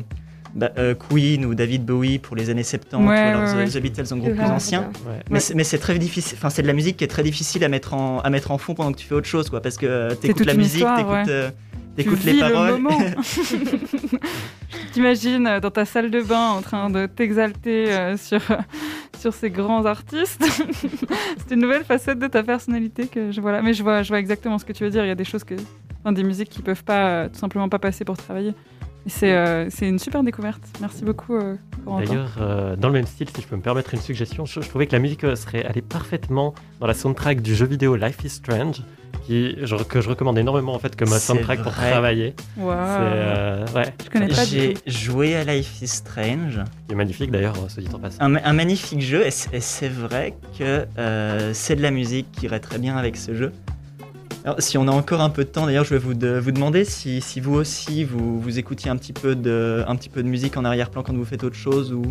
bah, 0.56 0.72
euh, 0.78 0.96
Queen 0.96 1.46
ou 1.46 1.54
David 1.54 1.86
Bowie 1.86 2.18
pour 2.18 2.36
les 2.36 2.50
années 2.50 2.63
70, 2.63 2.96
Ouais, 2.96 3.04
ou 3.04 3.10
alors 3.10 3.42
ouais, 3.42 3.66
The, 3.66 3.74
ouais. 3.74 3.80
The 3.80 3.84
Beatles 3.84 4.13
en 4.13 4.18
groupe 4.18 4.34
plus 4.36 4.46
ancien. 4.46 4.90
Ouais. 5.06 5.19
Mais 5.30 5.63
c'est- 5.63 5.78
très 5.78 6.00
difficile, 6.00 6.38
enfin 6.38 6.50
c'est 6.50 6.62
de 6.62 6.68
la 6.68 6.74
musique 6.74 6.98
qui 6.98 7.04
est 7.04 7.07
très 7.07 7.24
difficile 7.24 7.63
à 7.66 7.68
mettre 7.69 7.94
en, 7.94 8.19
à 8.22 8.30
mettre 8.30 8.52
en 8.52 8.57
fond 8.57 8.74
pendant 8.74 8.92
que 8.94 8.98
tu 8.98 9.06
fais 9.06 9.16
autre 9.16 9.28
chose, 9.28 9.50
quoi, 9.50 9.62
parce 9.62 9.78
que 9.78 9.86
euh, 9.86 10.16
t'écoutes 10.16 10.46
la 10.46 10.54
musique, 10.54 10.86
t'écoutes 10.96 11.12
ouais. 11.12 11.24
euh, 11.28 11.50
vis 11.98 12.34
les 12.34 12.40
paroles. 12.40 12.72
le 12.72 12.78
moment. 12.78 12.98
T'imagines 14.94 15.48
euh, 15.48 15.60
dans 15.60 15.72
ta 15.72 15.86
salle 15.86 16.10
de 16.12 16.22
bain 16.22 16.52
en 16.52 16.62
train 16.62 16.90
de 16.90 17.06
t'exalter 17.06 17.92
euh, 17.92 18.18
sur, 18.18 18.42
sur 19.19 19.34
ces 19.34 19.50
grands 19.50 19.86
artistes. 19.86 20.44
c'est 21.48 21.54
une 21.54 21.62
nouvelle 21.62 21.84
facette 21.84 22.19
de 22.19 22.28
ta 22.28 22.44
personnalité 22.44 23.07
que 23.07 23.31
je 23.31 23.42
vois 23.42 23.52
là. 23.52 23.62
Mais 23.62 23.74
je 23.74 23.84
vois, 23.84 24.04
je 24.04 24.10
vois 24.10 24.19
exactement 24.19 24.57
ce 24.57 24.66
que 24.66 24.74
tu 24.74 24.84
veux 24.84 24.90
dire. 24.90 25.04
Il 25.04 25.07
y 25.07 25.12
a 25.12 25.16
des 25.16 25.25
choses 25.25 25.44
que, 25.44 25.56
enfin, 26.02 26.12
des 26.13 26.24
musiques 26.24 26.50
qui 26.50 26.62
peuvent 26.62 26.84
pas, 26.84 27.07
euh, 27.07 27.30
tout 27.30 27.40
simplement 27.40 27.68
pas 27.69 27.80
passer 27.80 28.06
pour 28.06 28.18
travailler. 28.18 28.54
C'est, 29.07 29.34
euh, 29.34 29.69
c'est 29.69 29.88
une 29.88 30.00
super 30.00 30.24
découverte. 30.24 30.62
Merci 30.81 31.04
beaucoup, 31.04 31.36
euh. 31.36 31.56
D'ailleurs, 31.86 32.38
euh, 32.40 32.75
dans 32.75 32.88
le 32.88 32.96
même 32.96 33.06
style, 33.06 33.28
si 33.30 33.42
je 33.42 33.48
peux 33.48 33.56
me 33.56 33.62
permettre 33.62 33.94
une 33.94 34.02
suggestion, 34.02 34.46
je, 34.46 34.62
je 34.62 34.68
trouvais 34.68 34.88
que 34.88 34.94
la 34.94 35.00
musique 35.00 35.24
euh, 35.24 35.36
serait 35.36 35.63
allée 35.63 35.84
parfaitement 35.84 36.56
dans 36.80 36.88
la 36.88 36.96
soundtrack 36.96 37.42
du 37.42 37.54
jeu 37.56 37.68
vidéo 37.68 37.96
Life 37.96 38.18
is 38.24 38.30
Strange, 38.30 38.81
qui, 39.28 39.56
je- 39.63 39.75
que 39.84 40.02
je 40.02 40.10
recommande 40.10 40.40
énormément 40.40 40.74
en 40.74 40.80
fait 40.80 40.96
comme 40.96 41.07
soundtrack 41.19 41.62
pour 41.62 41.72
travailler. 41.92 42.36
Euh, 42.60 43.66
ouais, 43.75 43.94
Je 44.04 44.10
connais 44.10 44.28
pas 44.28 44.44
du 44.46 44.50
J'ai 44.52 44.74
joué 44.88 45.36
à 45.36 45.44
Life 45.44 45.81
is 45.84 45.88
Strange, 45.88 46.62
qui 46.88 46.94
est 46.94 46.98
magnifique 46.98 47.30
d'ailleurs, 47.31 47.56
se 47.69 47.81
dit 47.81 47.88
en 47.94 48.00
passant. 48.00 48.24
un, 48.24 48.36
un 48.36 48.54
magnifique 48.54 49.02
jeu, 49.02 49.24
et 49.25 49.31
c'est 49.31 49.88
vrai 49.90 50.34
que 50.57 50.88
euh, 50.98 51.52
c'est 51.54 51.75
de 51.75 51.81
la 51.84 51.92
musique 51.92 52.31
qui 52.31 52.46
irait 52.46 52.60
très 52.60 52.80
bien 52.80 52.98
avec 52.98 53.18
ce 53.18 53.36
jeu. 53.36 53.52
Alors, 54.45 54.62
si 54.62 54.77
on 54.77 54.88
a 54.88 54.92
encore 54.92 55.21
un 55.21 55.31
peu 55.31 55.44
de 55.44 55.50
temps, 55.50 55.65
d'ailleurs, 55.65 55.86
je 55.86 55.89
vais 55.95 56.00
vous, 56.00 56.13
de- 56.13 56.38
vous 56.39 56.51
demander 56.51 56.86
si, 56.86 57.19
si 57.19 57.39
vous 57.39 57.56
aussi 57.56 58.03
vous, 58.03 58.39
vous 58.39 58.59
écoutiez 58.59 58.92
un 58.92 58.95
petit, 58.95 59.12
peu 59.12 59.36
de, 59.36 59.83
un 59.88 59.95
petit 59.95 60.07
peu 60.09 60.21
de 60.21 60.27
musique 60.27 60.56
en 60.56 60.63
arrière-plan 60.63 61.01
quand 61.01 61.13
vous 61.15 61.25
faites 61.25 61.44
autre 61.44 61.56
chose 61.56 61.92
ou. 61.92 62.03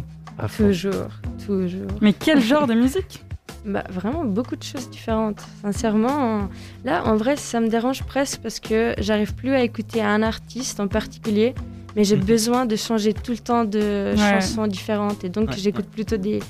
Toujours, 0.57 1.11
toujours. 1.47 1.87
Mais 2.01 2.13
quel 2.13 2.41
genre 2.41 2.67
de 2.67 2.75
musique? 2.75 3.23
Bah, 3.65 3.85
vraiment 3.89 4.25
beaucoup 4.25 4.57
de 4.57 4.63
choses 4.65 4.91
différentes. 4.91 5.41
Sincèrement, 5.63 6.49
là, 6.85 7.05
en 7.07 7.15
vrai, 7.17 7.37
ça 7.37 7.61
me 7.61 7.69
dérange 7.69 8.03
presque 8.03 8.41
parce 8.43 8.59
que 8.59 8.95
j'arrive 8.99 9.33
plus 9.37 9.53
à 9.55 9.63
écouter 9.63 10.03
un 10.03 10.21
artiste 10.23 10.81
en 10.81 10.89
particulier, 10.89 11.55
mais 11.95 12.03
j'ai 12.03 12.17
Mhm. 12.17 12.25
besoin 12.25 12.67
de 12.67 12.75
changer 12.75 13.15
tout 13.15 13.31
le 13.31 13.39
temps 13.39 13.65
de 13.65 13.79
Ouais. 13.79 14.17
chansons 14.41 14.67
différentes. 14.67 15.23
Et 15.23 15.29
donc, 15.29 15.51
Ouais, 15.51 15.57
j'écoute 15.57 15.87
plutôt 15.87 16.17
des 16.17 16.41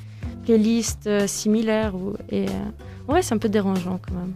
playlists 0.46 1.06
euh, 1.08 1.26
similaires. 1.26 1.94
Ou, 1.94 2.14
et, 2.30 2.46
euh, 2.46 2.52
en 3.06 3.12
vrai, 3.12 3.20
c'est 3.22 3.34
un 3.34 3.38
peu 3.38 3.50
dérangeant 3.50 4.00
quand 4.08 4.14
même. 4.14 4.32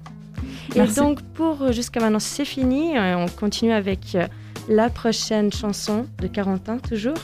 Et 0.74 0.78
Merci. 0.78 0.96
donc, 0.96 1.22
pour 1.34 1.62
euh, 1.62 1.72
jusqu'à 1.72 2.00
maintenant, 2.00 2.18
c'est 2.18 2.44
fini. 2.44 2.96
Euh, 2.96 3.16
on 3.16 3.26
continue 3.28 3.72
avec 3.72 4.14
euh, 4.14 4.26
la 4.68 4.90
prochaine 4.90 5.52
chanson 5.52 6.06
de 6.20 6.26
Carentin, 6.26 6.78
toujours. 6.78 7.16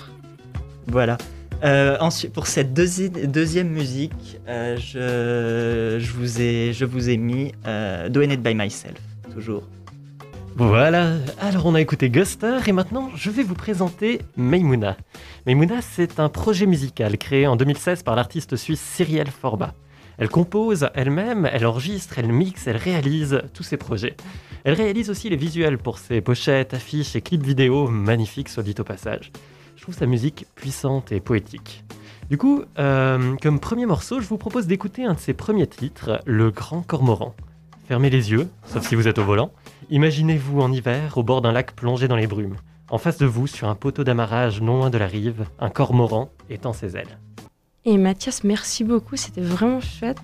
Voilà. 0.87 1.19
Euh, 1.63 1.97
ensuite, 2.01 2.33
pour 2.33 2.47
cette 2.47 2.75
deuxi- 2.79 3.27
deuxième 3.27 3.69
musique, 3.69 4.39
euh, 4.49 4.77
je, 4.77 5.99
je, 6.05 6.13
vous 6.13 6.41
ai, 6.41 6.73
je 6.73 6.85
vous 6.85 7.09
ai 7.09 7.17
mis 7.17 7.53
euh, 7.67 8.09
Doing 8.09 8.31
It 8.31 8.43
By 8.43 8.55
Myself, 8.55 8.99
toujours. 9.33 9.63
Voilà, 10.57 11.15
alors 11.41 11.67
on 11.67 11.75
a 11.75 11.81
écouté 11.81 12.11
Guster 12.11 12.59
et 12.69 12.71
maintenant 12.73 13.11
je 13.17 13.29
vais 13.31 13.43
vous 13.43 13.55
présenter 13.57 14.21
Meimouna. 14.37 14.97
Meimouna, 15.47 15.81
c'est 15.83 16.21
un 16.21 16.29
projet 16.29 16.67
musical 16.67 17.19
créé 17.19 17.49
en 17.49 17.57
2016 17.57 18.05
par 18.05 18.15
l'artiste 18.15 18.55
suisse 18.55 18.81
Cyrielle 18.81 19.31
Forba. 19.31 19.75
Elle 20.19 20.29
compose 20.29 20.89
elle-même, 20.95 21.49
elle 21.53 21.67
enregistre, 21.67 22.19
elle 22.19 22.33
mixe, 22.33 22.67
elle 22.67 22.77
réalise 22.77 23.43
tous 23.53 23.63
ses 23.63 23.77
projets. 23.77 24.17
Elle 24.65 24.75
réalise 24.75 25.11
aussi 25.11 25.29
les 25.29 25.37
visuels 25.37 25.79
pour 25.79 25.99
ses 25.99 26.21
pochettes, 26.21 26.75
affiches 26.75 27.17
et 27.17 27.21
clips 27.21 27.45
vidéo 27.45 27.89
magnifiques, 27.89 28.49
soit 28.49 28.63
dit 28.63 28.75
au 28.79 28.85
passage. 28.85 29.33
Je 29.77 29.83
trouve 29.83 29.95
sa 29.95 30.07
musique 30.07 30.47
puissante 30.55 31.13
et 31.13 31.21
poétique. 31.21 31.85
Du 32.31 32.39
coup, 32.39 32.63
euh, 32.79 33.37
comme 33.43 33.61
premier 33.61 33.85
morceau, 33.85 34.21
je 34.21 34.27
vous 34.27 34.39
propose 34.39 34.67
d'écouter 34.67 35.05
un 35.05 35.15
de 35.15 35.19
ses 35.19 35.35
premiers 35.35 35.67
titres, 35.67 36.21
Le 36.25 36.51
Grand 36.51 36.81
Cormoran. 36.83 37.35
Fermez 37.87 38.09
les 38.09 38.31
yeux, 38.31 38.49
sauf 38.67 38.87
si 38.87 38.95
vous 38.95 39.09
êtes 39.09 39.19
au 39.19 39.25
volant. 39.25 39.53
Imaginez-vous 39.91 40.61
en 40.61 40.73
hiver 40.73 41.19
au 41.19 41.23
bord 41.23 41.43
d'un 41.43 41.53
lac 41.53 41.73
plongé 41.73 42.09
dans 42.09 42.17
les 42.17 42.27
brumes. 42.27 42.57
En 42.89 42.97
face 42.97 43.19
de 43.19 43.27
vous, 43.27 43.47
sur 43.47 43.69
un 43.69 43.75
poteau 43.75 44.05
d'amarrage 44.05 44.63
non 44.63 44.79
loin 44.79 44.89
de 44.89 44.97
la 44.97 45.07
rive, 45.07 45.47
un 45.59 45.69
cormoran 45.69 46.31
étend 46.49 46.73
ses 46.73 46.97
ailes. 46.97 47.19
Et 47.85 47.99
Mathias, 47.99 48.45
merci 48.45 48.83
beaucoup, 48.85 49.17
c'était 49.17 49.43
vraiment 49.43 49.81
chouette. 49.81 50.19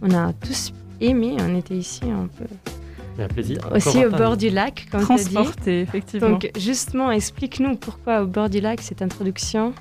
On 0.00 0.10
a 0.12 0.32
tous 0.32 0.72
aimé, 1.00 1.36
on 1.40 1.56
était 1.56 1.74
ici 1.76 2.00
un 2.04 2.26
peu 2.38 2.46
Un 3.22 3.28
plaisir. 3.28 3.58
Aussi 3.74 4.06
au 4.06 4.10
bord 4.10 4.36
du 4.38 4.48
lac, 4.48 4.86
comme 4.90 5.04
tu 5.06 5.12
as 5.12 5.16
dit. 5.16 5.34
Transporté, 5.34 5.80
effectivement. 5.82 6.30
Donc 6.30 6.50
justement, 6.58 7.10
explique-nous 7.10 7.76
pourquoi 7.76 8.22
au 8.22 8.26
bord 8.26 8.48
du 8.48 8.60
lac 8.60 8.80
cette 8.80 9.02
introduction. 9.02 9.74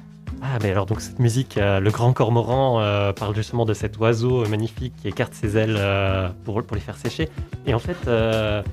Ah, 0.43 0.57
mais 0.61 0.71
alors, 0.71 0.87
donc, 0.87 1.01
cette 1.01 1.19
musique, 1.19 1.57
euh, 1.57 1.79
le 1.79 1.91
grand 1.91 2.13
cormoran, 2.13 2.81
euh, 2.81 3.13
parle 3.13 3.35
justement 3.35 3.63
de 3.63 3.75
cet 3.75 3.97
oiseau 3.99 4.45
magnifique 4.47 4.93
qui 5.01 5.07
écarte 5.07 5.33
ses 5.35 5.55
ailes 5.55 5.75
euh, 5.77 6.29
pour, 6.45 6.63
pour 6.63 6.75
les 6.75 6.81
faire 6.81 6.97
sécher. 6.97 7.29
Et 7.67 7.75
en 7.75 7.79
fait, 7.79 7.95
euh, 8.07 8.63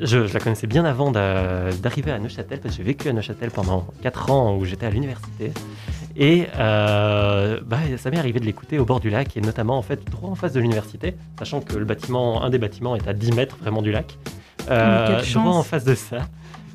je, 0.00 0.26
je 0.26 0.32
la 0.32 0.40
connaissais 0.40 0.66
bien 0.66 0.86
avant 0.86 1.10
d'a- 1.12 1.72
d'arriver 1.72 2.10
à 2.10 2.18
Neuchâtel, 2.18 2.58
parce 2.60 2.74
que 2.74 2.78
j'ai 2.78 2.86
vécu 2.86 3.08
à 3.10 3.12
Neuchâtel 3.12 3.50
pendant 3.50 3.86
4 4.02 4.30
ans 4.30 4.56
où 4.56 4.64
j'étais 4.64 4.86
à 4.86 4.90
l'université. 4.90 5.52
Et 6.16 6.46
euh, 6.58 7.60
bah, 7.64 7.78
ça 7.96 8.10
m'est 8.10 8.18
arrivé 8.18 8.40
de 8.40 8.44
l'écouter 8.44 8.78
au 8.78 8.84
bord 8.84 9.00
du 9.00 9.10
lac, 9.10 9.36
et 9.36 9.40
notamment 9.40 9.78
en 9.78 9.82
fait 9.82 10.04
droit 10.10 10.30
en 10.30 10.34
face 10.34 10.52
de 10.52 10.60
l'université, 10.60 11.14
sachant 11.38 11.60
que 11.60 11.76
le 11.76 11.84
bâtiment, 11.84 12.42
un 12.42 12.50
des 12.50 12.58
bâtiments 12.58 12.96
est 12.96 13.06
à 13.08 13.12
10 13.12 13.32
mètres 13.32 13.56
vraiment 13.60 13.82
du 13.82 13.92
lac. 13.92 14.18
Euh, 14.70 15.22
droit 15.34 15.52
en 15.54 15.62
face 15.62 15.84
de 15.84 15.94
ça, 15.94 16.18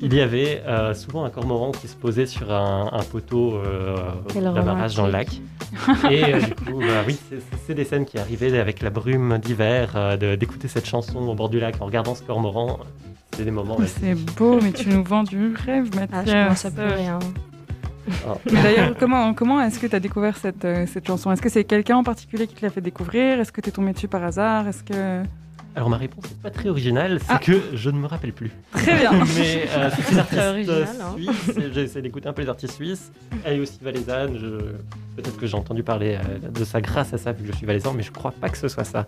il 0.00 0.12
y 0.14 0.20
avait 0.20 0.62
euh, 0.66 0.92
souvent 0.94 1.24
un 1.24 1.30
cormoran 1.30 1.70
qui 1.72 1.86
se 1.88 1.96
posait 1.96 2.26
sur 2.26 2.52
un, 2.52 2.90
un 2.92 3.02
poteau 3.02 3.56
euh, 3.56 3.96
d'amarrage 4.34 4.94
dans 4.96 5.06
le 5.06 5.12
lac. 5.12 5.28
Et 6.10 6.34
euh, 6.34 6.40
du 6.40 6.54
coup, 6.54 6.78
bah 6.80 7.02
oui, 7.06 7.16
c'est- 7.28 7.36
c'est 7.40 7.56
c'est 7.66 7.74
des 7.74 7.84
scènes 7.84 8.04
qui 8.06 8.18
arrivaient 8.18 8.56
avec 8.58 8.80
la 8.82 8.90
brume 8.90 9.38
d'hiver, 9.38 9.92
euh, 9.96 10.36
d'écouter 10.36 10.68
cette 10.68 10.86
chanson 10.86 11.18
au 11.18 11.34
bord 11.34 11.48
du 11.48 11.58
lac 11.60 11.76
en 11.80 11.86
regardant 11.86 12.14
ce 12.14 12.22
cormoran. 12.22 12.78
C'était 13.32 13.44
des 13.44 13.50
moments. 13.50 13.76
C'est 13.86 14.14
beau, 14.14 14.60
mais 14.62 14.72
tu 14.72 14.88
nous 14.88 15.02
vends 15.04 15.24
du 15.24 15.52
rêve, 15.54 15.88
Ah, 15.94 16.00
Mathias. 16.00 16.26
je 16.26 16.42
commence 16.44 16.64
à 16.64 16.70
pleurer. 16.70 17.06
hein. 17.08 17.18
Mais 18.52 18.62
d'ailleurs, 18.62 18.94
comment, 18.98 19.34
comment 19.34 19.60
est-ce 19.62 19.78
que 19.78 19.86
tu 19.86 19.96
as 19.96 20.00
découvert 20.00 20.36
cette, 20.36 20.64
euh, 20.64 20.86
cette 20.86 21.06
chanson? 21.06 21.30
Est-ce 21.32 21.42
que 21.42 21.48
c'est 21.48 21.64
quelqu'un 21.64 21.96
en 21.96 22.04
particulier 22.04 22.46
qui 22.46 22.54
te 22.54 22.64
l'a 22.64 22.70
fait 22.70 22.80
découvrir? 22.80 23.40
Est-ce 23.40 23.52
que 23.52 23.60
tu 23.60 23.68
es 23.68 23.72
tombé 23.72 23.92
dessus 23.92 24.08
par 24.08 24.22
hasard? 24.24 24.68
Est-ce 24.68 24.82
que... 24.82 25.22
Alors 25.74 25.90
ma 25.90 25.98
réponse 25.98 26.24
n'est 26.30 26.42
pas 26.42 26.48
très 26.50 26.70
originale, 26.70 27.18
c'est 27.20 27.26
Ah. 27.34 27.38
que 27.38 27.60
je 27.74 27.90
ne 27.90 27.98
me 27.98 28.06
rappelle 28.06 28.32
plus. 28.32 28.50
Très 28.72 28.96
bien 28.98 29.12
Mais 29.36 29.66
euh, 29.76 29.90
c'est 29.94 30.00
une 30.12 30.24
Très 30.24 30.38
artiste 30.38 30.40
original, 30.48 30.86
hein. 31.02 31.14
suisse. 31.16 31.56
et 31.58 31.72
J'essaie 31.74 32.00
d'écouter 32.00 32.28
un 32.28 32.32
peu 32.32 32.40
les 32.42 32.48
artistes 32.48 32.74
suisses. 32.74 33.12
Elle 33.44 33.56
est 33.58 33.60
aussi 33.60 33.78
valaisanne. 33.82 34.38
Je... 34.38 34.46
Peut-être 35.16 35.36
que 35.36 35.46
j'ai 35.46 35.56
entendu 35.56 35.82
parler 35.82 36.16
euh, 36.18 36.48
de 36.50 36.64
ça 36.64 36.80
grâce 36.80 37.12
à 37.12 37.18
ça, 37.18 37.32
vu 37.32 37.44
que 37.44 37.52
je 37.52 37.56
suis 37.58 37.66
valaisan, 37.66 37.92
mais 37.94 38.02
je 38.02 38.10
crois 38.12 38.30
pas 38.32 38.48
que 38.48 38.56
ce 38.56 38.68
soit 38.68 38.84
ça. 38.84 39.06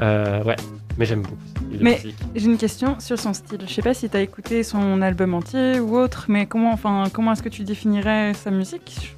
Euh, 0.00 0.42
ouais, 0.44 0.56
mais 0.98 1.04
j'aime 1.04 1.22
beaucoup 1.22 1.36
Mais-. 1.80 2.00
J'ai 2.34 2.46
une 2.46 2.56
question 2.58 2.98
sur 3.00 3.18
son 3.18 3.32
style. 3.32 3.60
Je 3.66 3.72
sais 3.72 3.82
pas 3.82 3.94
si 3.94 4.08
tu 4.08 4.16
as 4.16 4.20
écouté 4.20 4.62
son 4.62 5.00
album 5.02 5.34
entier 5.34 5.80
ou 5.80 5.96
autre, 5.96 6.26
mais 6.28 6.46
comment, 6.46 6.72
enfin, 6.72 7.04
comment 7.12 7.32
est-ce 7.32 7.42
que 7.42 7.48
tu 7.48 7.64
définirais 7.64 8.32
sa 8.34 8.50
musique? 8.50 9.14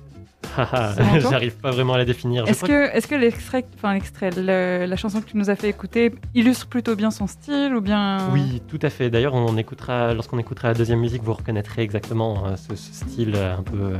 Ça 0.56 0.94
m'entend 1.00 1.30
J'arrive 1.30 1.54
pas 1.56 1.70
vraiment 1.70 1.94
à 1.94 1.98
la 1.98 2.06
définir. 2.06 2.46
Est-ce 2.48 2.64
crois 2.64 2.68
que, 2.68 2.96
est-ce 2.96 3.06
que 3.06 3.14
l'extrait, 3.14 3.64
enfin 3.76 3.92
l'extrait, 3.92 4.30
le- 4.34 4.86
la 4.86 4.96
chanson 4.96 5.20
que 5.20 5.26
tu 5.26 5.36
nous 5.36 5.50
as 5.50 5.56
fait 5.56 5.68
écouter 5.68 6.14
illustre 6.34 6.66
plutôt 6.66 6.96
bien 6.96 7.10
son 7.10 7.26
style 7.26 7.74
ou 7.76 7.82
bien? 7.82 8.30
Oui, 8.32 8.62
tout 8.66 8.78
à 8.80 8.88
fait. 8.88 9.10
D'ailleurs, 9.10 9.34
on 9.34 9.54
écoutera, 9.58 10.14
lorsqu'on 10.14 10.38
écoutera 10.38 10.68
la 10.68 10.74
deuxième 10.74 11.00
musique, 11.00 11.22
vous 11.22 11.34
reconnaîtrez 11.34 11.82
exactement 11.82 12.46
euh, 12.46 12.56
ce, 12.56 12.74
ce 12.74 12.94
style 12.94 13.32
euh, 13.34 13.56
un 13.58 13.62
peu. 13.62 13.76
euh, 13.78 13.96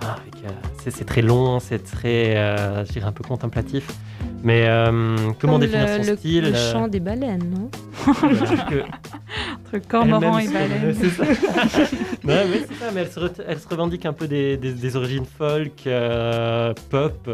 ah, 0.00 0.16
c'est, 0.82 0.90
c'est 0.90 1.04
très 1.04 1.22
long, 1.22 1.60
c'est 1.60 1.78
très, 1.84 2.36
euh, 2.36 2.84
je 2.84 2.92
dirais 2.92 3.06
un 3.06 3.12
peu 3.12 3.22
contemplatif. 3.22 3.86
Mais 4.44 4.66
euh, 4.68 5.16
comment 5.40 5.54
Comme 5.54 5.60
définir 5.62 5.86
le, 5.98 6.02
son 6.04 6.10
le- 6.10 6.16
style 6.18 6.44
Le 6.44 6.54
euh, 6.54 6.72
chant 6.72 6.86
des 6.88 7.00
baleines, 7.00 7.50
non 7.50 7.70
entre 9.66 9.88
cormoran 9.88 10.38
et 10.38 10.48
baleine 10.48 10.94
c'est 11.00 11.08
ça. 11.10 11.24
Ouais, 12.24 12.44
mais 12.50 12.60
c'est 12.68 12.74
ça, 12.74 12.90
mais 12.94 13.00
elle 13.02 13.10
se, 13.10 13.20
re- 13.20 13.42
elle 13.46 13.58
se 13.58 13.68
revendique 13.68 14.06
un 14.06 14.12
peu 14.12 14.26
des, 14.28 14.56
des- 14.56 14.72
des 14.72 14.96
origines 14.96 15.24
folk, 15.26 15.86
euh, 15.86 16.72
pop. 16.90 17.28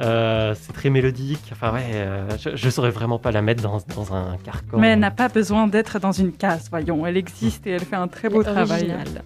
euh, 0.00 0.54
c'est 0.60 0.72
très 0.72 0.90
mélodique. 0.90 1.42
Enfin, 1.52 1.72
ouais, 1.72 1.82
euh, 1.94 2.28
je, 2.38 2.56
je 2.56 2.70
saurais 2.70 2.90
vraiment 2.90 3.18
pas 3.18 3.30
la 3.30 3.42
mettre 3.42 3.62
dans, 3.62 3.78
dans 3.94 4.14
un 4.14 4.36
carcan. 4.44 4.78
Mais 4.78 4.88
elle 4.88 5.00
n'a 5.00 5.10
pas 5.10 5.28
besoin 5.28 5.66
d'être 5.66 5.98
dans 6.00 6.12
une 6.12 6.32
case, 6.32 6.68
voyons. 6.70 7.06
Elle 7.06 7.16
existe 7.16 7.66
et 7.66 7.70
elle 7.70 7.80
fait 7.84 7.96
un 7.96 8.08
très 8.08 8.28
beau 8.28 8.42
travail. 8.42 8.90
originale. 8.90 9.22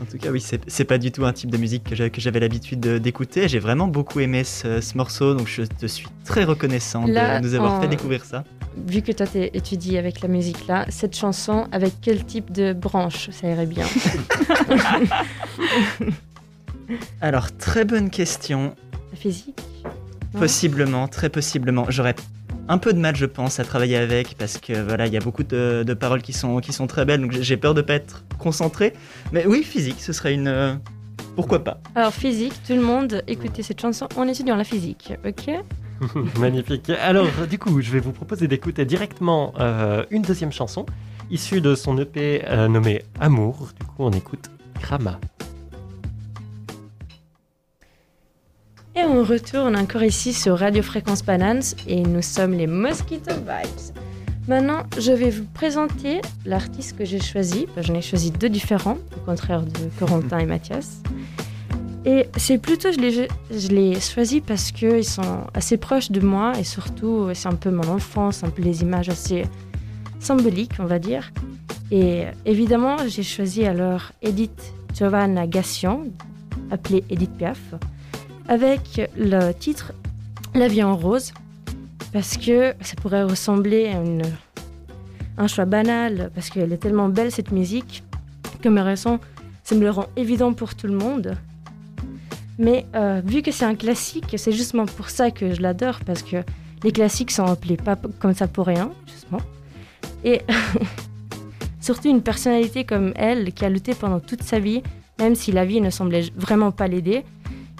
En 0.00 0.04
tout 0.06 0.16
cas, 0.18 0.30
oui, 0.30 0.42
c'est 0.66 0.84
pas 0.84 0.96
du 0.98 1.12
tout 1.12 1.24
un 1.26 1.32
type 1.32 1.50
de 1.50 1.58
musique 1.58 1.84
que 1.84 1.94
j'a- 1.94 2.08
que 2.08 2.20
j'avais 2.22 2.40
l'habitude 2.40 2.80
de- 2.80 2.96
d'écouter. 2.98 3.48
J'ai 3.48 3.58
vraiment 3.58 3.86
beaucoup 3.86 4.20
aimé 4.20 4.44
ce, 4.44 4.80
ce 4.80 4.96
morceau, 4.96 5.34
donc 5.34 5.46
je 5.46 5.62
te 5.62 5.86
suis 5.86 6.06
très 6.24 6.44
reconnaissant 6.44 7.04
de 7.06 7.42
nous 7.42 7.54
avoir 7.54 7.74
en- 7.74 7.80
fait 7.82 7.88
découvrir 7.88 8.24
ça. 8.24 8.44
Vu 8.86 9.02
que 9.02 9.12
toi 9.12 9.26
t'es 9.26 9.50
étudié 9.52 9.98
avec 9.98 10.22
la 10.22 10.28
musique 10.28 10.66
là, 10.68 10.86
cette 10.88 11.14
chanson, 11.16 11.66
avec 11.72 11.94
quel 12.00 12.24
type 12.24 12.50
de 12.50 12.72
branche? 12.72 13.28
Ça 13.30 13.48
irait 13.50 13.66
bien 13.66 13.84
Alors, 17.20 17.52
très 17.56 17.84
bonne 17.84 18.10
question. 18.10 18.74
La 19.12 19.16
physique? 19.16 19.60
Possiblement, 20.32 21.08
très 21.08 21.28
possiblement. 21.28 21.86
J'aurais 21.88 22.14
un 22.70 22.78
peu 22.78 22.92
de 22.92 22.98
mal, 22.98 23.16
je 23.16 23.26
pense, 23.26 23.60
à 23.60 23.64
travailler 23.64 23.96
avec 23.96 24.36
parce 24.38 24.56
que 24.58 24.72
voilà, 24.80 25.06
il 25.06 25.12
y 25.12 25.16
a 25.16 25.20
beaucoup 25.20 25.42
de, 25.42 25.82
de 25.86 25.94
paroles 25.94 26.22
qui 26.22 26.32
sont, 26.32 26.60
qui 26.60 26.72
sont 26.72 26.86
très 26.86 27.04
belles, 27.04 27.20
donc 27.20 27.32
j'ai- 27.32 27.42
j'ai 27.42 27.56
peur 27.56 27.74
de 27.74 27.82
pas 27.82 27.94
être 27.94 28.24
concentré. 28.38 28.92
Mais 29.32 29.44
oui, 29.46 29.62
physique, 29.62 30.00
ce 30.00 30.12
serait 30.12 30.32
une. 30.34 30.48
euh, 30.48 30.74
Pourquoi 31.36 31.62
pas 31.64 31.80
Alors 31.94 32.12
physique, 32.14 32.54
tout 32.66 32.74
le 32.74 32.80
monde 32.82 33.22
écoutez 33.26 33.62
cette 33.62 33.80
chanson 33.80 34.08
en 34.16 34.26
étudiant 34.28 34.56
la 34.56 34.64
physique, 34.64 35.12
ok 35.26 35.50
Magnifique. 36.38 36.88
Alors, 36.90 37.26
du 37.50 37.58
coup, 37.58 37.80
je 37.82 37.90
vais 37.90 38.00
vous 38.00 38.12
proposer 38.12 38.48
d'écouter 38.48 38.84
directement 38.86 39.52
euh, 39.60 40.04
une 40.10 40.22
deuxième 40.22 40.50
chanson 40.52 40.86
issue 41.30 41.60
de 41.60 41.74
son 41.74 41.98
EP 41.98 42.42
euh, 42.48 42.68
nommé 42.68 43.02
Amour. 43.20 43.68
Du 43.78 43.84
coup, 43.86 43.94
on 44.04 44.10
écoute 44.12 44.50
Krama. 44.80 45.20
Et 48.96 49.02
on 49.02 49.22
retourne 49.22 49.76
encore 49.76 50.02
ici 50.02 50.32
sur 50.32 50.58
Radio 50.58 50.82
Fréquence 50.82 51.22
et 51.86 52.02
nous 52.02 52.22
sommes 52.22 52.54
les 52.54 52.66
Mosquito 52.66 53.32
Vibes. 53.34 53.96
Maintenant, 54.48 54.82
je 54.98 55.12
vais 55.12 55.30
vous 55.30 55.44
présenter 55.54 56.20
l'artiste 56.44 56.98
que 56.98 57.04
j'ai 57.04 57.20
choisi. 57.20 57.66
J'en 57.76 57.94
ai 57.94 58.02
choisi 58.02 58.32
deux 58.32 58.48
différents, 58.48 58.98
au 59.16 59.20
contraire 59.24 59.62
de 59.62 59.88
Corentin 59.96 60.38
et 60.38 60.46
Mathias. 60.46 61.02
Et 62.04 62.26
c'est 62.36 62.58
plutôt, 62.58 62.88
je 62.90 63.68
les 63.68 64.00
choisis 64.00 64.42
parce 64.44 64.72
qu'ils 64.72 65.04
sont 65.04 65.46
assez 65.54 65.76
proches 65.76 66.10
de 66.10 66.20
moi 66.20 66.52
et 66.58 66.64
surtout, 66.64 67.28
c'est 67.32 67.48
un 67.48 67.54
peu 67.54 67.70
mon 67.70 67.86
enfance, 67.86 68.42
un 68.42 68.50
peu 68.50 68.62
les 68.62 68.82
images 68.82 69.08
assez 69.08 69.44
symboliques, 70.18 70.72
on 70.80 70.86
va 70.86 70.98
dire. 70.98 71.30
Et 71.92 72.24
évidemment, 72.44 72.96
j'ai 73.06 73.22
choisi 73.22 73.64
alors 73.64 74.10
Edith 74.20 74.72
Giovanna 74.94 75.46
Gassion, 75.46 76.10
appelée 76.72 77.04
Edith 77.08 77.36
Piaf 77.36 77.60
avec 78.48 79.10
le 79.16 79.52
titre 79.52 79.92
La 80.54 80.68
vie 80.68 80.82
en 80.82 80.96
rose, 80.96 81.32
parce 82.12 82.36
que 82.36 82.74
ça 82.80 82.94
pourrait 83.00 83.24
ressembler 83.24 83.88
à 83.88 85.42
un 85.42 85.46
choix 85.46 85.64
banal, 85.64 86.30
parce 86.34 86.50
qu'elle 86.50 86.72
est 86.72 86.78
tellement 86.78 87.08
belle 87.08 87.30
cette 87.30 87.52
musique, 87.52 88.02
que 88.60 88.68
me 88.68 88.82
ressent, 88.82 89.20
ça 89.64 89.74
me 89.74 89.82
le 89.82 89.90
rend 89.90 90.06
évident 90.16 90.52
pour 90.52 90.74
tout 90.74 90.86
le 90.86 90.94
monde. 90.94 91.36
Mais 92.58 92.86
euh, 92.94 93.22
vu 93.24 93.42
que 93.42 93.52
c'est 93.52 93.64
un 93.64 93.74
classique, 93.74 94.34
c'est 94.36 94.52
justement 94.52 94.86
pour 94.86 95.08
ça 95.08 95.30
que 95.30 95.54
je 95.54 95.62
l'adore, 95.62 96.00
parce 96.04 96.22
que 96.22 96.36
les 96.82 96.92
classiques 96.92 97.30
sont 97.30 97.44
appelés 97.44 97.76
pas 97.76 97.96
comme 98.18 98.34
ça 98.34 98.48
pour 98.48 98.66
rien, 98.66 98.90
justement. 99.06 99.40
Et 100.24 100.42
surtout 101.80 102.08
une 102.08 102.22
personnalité 102.22 102.84
comme 102.84 103.12
elle, 103.16 103.52
qui 103.52 103.64
a 103.64 103.68
lutté 103.68 103.94
pendant 103.94 104.20
toute 104.20 104.42
sa 104.42 104.58
vie, 104.58 104.82
même 105.18 105.34
si 105.34 105.52
la 105.52 105.64
vie 105.64 105.80
ne 105.80 105.90
semblait 105.90 106.30
vraiment 106.36 106.70
pas 106.70 106.88
l'aider, 106.88 107.24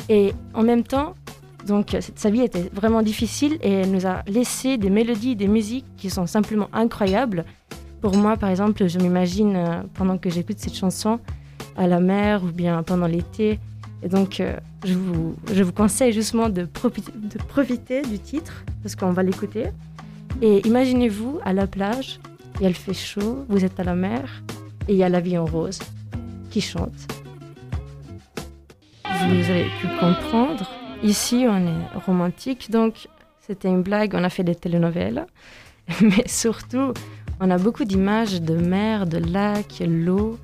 et 0.08 0.32
en 0.54 0.62
même 0.62 0.82
temps, 0.82 1.14
donc 1.66 1.96
sa 2.14 2.30
vie 2.30 2.42
était 2.42 2.70
vraiment 2.72 3.02
difficile 3.02 3.58
et 3.62 3.72
elle 3.72 3.90
nous 3.90 4.06
a 4.06 4.22
laissé 4.26 4.78
des 4.78 4.90
mélodies, 4.90 5.36
des 5.36 5.48
musiques 5.48 5.84
qui 5.96 6.10
sont 6.10 6.26
simplement 6.26 6.68
incroyables. 6.72 7.44
Pour 8.00 8.16
moi, 8.16 8.36
par 8.36 8.48
exemple, 8.48 8.88
je 8.88 8.98
m'imagine 8.98 9.56
euh, 9.56 9.82
pendant 9.94 10.16
que 10.16 10.30
j'écoute 10.30 10.56
cette 10.58 10.74
chanson 10.74 11.20
à 11.76 11.86
la 11.86 12.00
mer 12.00 12.42
ou 12.42 12.46
bien 12.46 12.82
pendant 12.82 13.06
l'été. 13.06 13.58
Et 14.02 14.08
donc, 14.08 14.40
euh, 14.40 14.56
je, 14.84 14.94
vous, 15.62 15.72
conseille 15.72 16.12
justement 16.12 16.48
de, 16.48 16.64
profiter- 16.64 17.12
de 17.14 17.38
profiter 17.38 18.00
du 18.00 18.18
titre 18.18 18.64
parce 18.82 18.96
qu'on 18.96 19.12
va 19.12 19.22
l'écouter. 19.22 19.66
Et 20.40 20.66
imaginez-vous 20.66 21.40
à 21.44 21.52
la 21.52 21.66
plage, 21.66 22.18
et 22.60 22.64
elle 22.64 22.74
fait 22.74 22.94
chaud, 22.94 23.44
vous 23.48 23.64
êtes 23.64 23.78
à 23.78 23.84
la 23.84 23.94
mer 23.94 24.42
et 24.88 24.92
il 24.92 24.98
y 24.98 25.04
a 25.04 25.08
la 25.08 25.20
vie 25.20 25.36
en 25.36 25.44
rose 25.44 25.78
qui 26.50 26.60
chante. 26.60 27.19
Vous 29.28 29.50
avez 29.50 29.66
pu 29.80 29.86
comprendre. 29.98 30.68
Ici, 31.02 31.46
on 31.48 31.56
est 31.66 31.98
romantique, 32.06 32.70
donc 32.70 33.08
c'était 33.46 33.68
une 33.68 33.82
blague. 33.82 34.14
On 34.14 34.24
a 34.24 34.30
fait 34.30 34.44
des 34.44 34.54
télénovelas, 34.54 35.26
mais 36.00 36.26
surtout, 36.26 36.92
on 37.40 37.50
a 37.50 37.58
beaucoup 37.58 37.84
d'images 37.84 38.40
de 38.42 38.54
mer, 38.56 39.06
de 39.06 39.18
lac, 39.18 39.82
l'eau. 39.86 40.38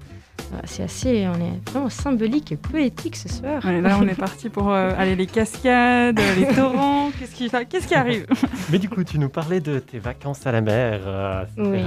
Euh, 0.53 0.57
C'est 0.65 0.85
assez, 0.85 1.27
on 1.27 1.35
est 1.41 1.71
vraiment 1.71 1.89
symbolique 1.91 2.53
et 2.53 2.57
poétique 2.57 3.17
ce 3.17 3.29
soir. 3.29 3.65
Ouais, 3.65 3.81
là, 3.81 3.99
on 4.01 4.07
est 4.07 4.15
parti 4.19 4.49
pour 4.49 4.71
euh, 4.71 4.93
aller 4.97 5.17
les 5.17 5.27
cascades, 5.27 6.21
les 6.39 6.47
torrents. 6.55 7.11
Qu'est-ce 7.19 7.35
qui, 7.35 7.51
qu'est-ce 7.69 7.89
qui 7.89 7.95
arrive? 7.95 8.27
Mais 8.71 8.79
du 8.79 8.89
coup, 8.89 9.03
tu 9.05 9.19
nous 9.19 9.29
parlais 9.29 9.61
de 9.61 9.79
tes 9.79 9.99
vacances 9.99 10.47
à 10.47 10.53
la 10.53 10.61
mer. 10.61 11.01
euh, 11.07 11.45
Oui. 11.59 11.83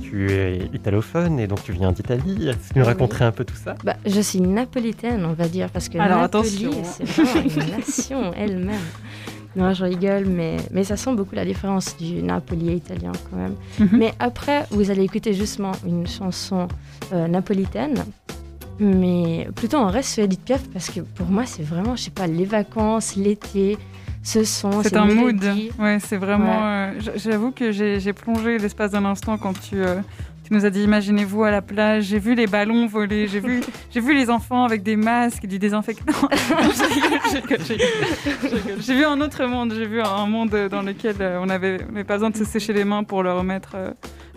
Tu 0.00 0.30
es 0.30 0.68
italophone 0.74 1.38
et 1.40 1.46
donc 1.46 1.62
tu 1.64 1.72
viens 1.72 1.92
d'Italie. 1.92 2.48
Est-ce 2.48 2.56
que 2.68 2.72
tu 2.74 2.78
nous 2.78 2.84
Oui. 2.84 2.88
raconterais 2.88 3.24
un 3.24 3.32
peu 3.32 3.44
tout 3.44 3.56
ça? 3.56 3.74
Bah, 3.84 3.96
je 4.06 4.20
suis 4.20 4.40
napolitaine, 4.40 5.24
on 5.24 5.32
va 5.32 5.48
dire, 5.48 5.68
parce 5.70 5.88
que 5.88 5.98
Alors, 5.98 6.20
Napoli, 6.20 6.66
attention. 6.66 6.82
c'est 6.84 7.04
vraiment 7.04 7.48
une 7.48 7.70
nation 7.78 8.32
elle-même. 8.34 8.80
Non, 9.56 9.72
je 9.72 9.84
rigole, 9.84 10.26
mais, 10.26 10.56
mais 10.70 10.84
ça 10.84 10.98
sent 10.98 11.14
beaucoup 11.14 11.34
la 11.34 11.44
différence 11.46 11.96
du 11.96 12.22
Napoli 12.22 12.74
italien 12.76 13.12
quand 13.30 13.36
même. 13.38 13.54
Mhm. 13.78 13.88
Mais 13.98 14.12
après, 14.18 14.66
vous 14.70 14.90
allez 14.90 15.02
écouter 15.04 15.32
justement 15.32 15.72
une 15.86 16.06
chanson 16.06 16.68
euh, 17.14 17.26
napolitaine, 17.26 18.04
mais 18.78 19.48
plutôt 19.56 19.78
on 19.78 19.86
reste 19.86 20.10
sur 20.10 20.24
Edith 20.24 20.42
Piaf 20.44 20.68
parce 20.68 20.90
que 20.90 21.00
pour 21.00 21.26
moi, 21.28 21.44
c'est 21.46 21.62
vraiment, 21.62 21.96
je 21.96 22.02
sais 22.02 22.10
pas, 22.10 22.26
les 22.26 22.44
vacances, 22.44 23.16
l'été, 23.16 23.78
ce 24.26 24.44
son, 24.44 24.82
C'est 24.82 24.88
ces 24.90 24.96
un 24.96 25.04
mood. 25.06 25.42
Ouais, 25.78 25.98
c'est 26.00 26.16
vraiment. 26.16 26.58
euh, 26.66 26.92
J'avoue 27.16 27.52
que 27.52 27.70
j'ai 27.72 28.12
plongé 28.12 28.58
l'espace 28.58 28.90
d'un 28.90 29.04
instant 29.04 29.38
quand 29.38 29.52
tu, 29.58 29.76
euh, 29.76 30.00
tu 30.44 30.52
nous 30.52 30.64
as 30.64 30.70
dit 30.70 30.82
imaginez-vous 30.82 31.44
à 31.44 31.50
la 31.50 31.62
plage. 31.62 32.04
J'ai 32.04 32.18
vu 32.18 32.34
les 32.34 32.46
ballons 32.48 32.86
voler. 32.86 33.28
J'ai 33.28 33.38
vu, 33.40 33.60
j'ai 33.90 34.00
vu 34.00 34.14
les 34.14 34.28
enfants 34.28 34.64
avec 34.64 34.82
des 34.82 34.96
masques 34.96 35.46
du 35.46 35.58
désinfectant. 35.60 36.28
J'ai 38.80 38.94
vu 38.94 39.04
un 39.04 39.20
autre 39.20 39.44
monde. 39.46 39.72
J'ai 39.76 39.86
vu 39.86 40.00
un 40.00 40.26
monde 40.26 40.50
dans 40.70 40.82
lequel 40.82 41.16
euh, 41.20 41.38
on 41.42 41.48
avait, 41.48 41.78
on 41.90 41.94
avait 41.94 42.04
pas 42.04 42.14
besoin 42.14 42.30
de 42.30 42.36
se 42.36 42.44
sécher 42.44 42.72
les 42.72 42.84
mains 42.84 43.04
pour 43.04 43.22
le 43.22 43.32
remettre, 43.32 43.76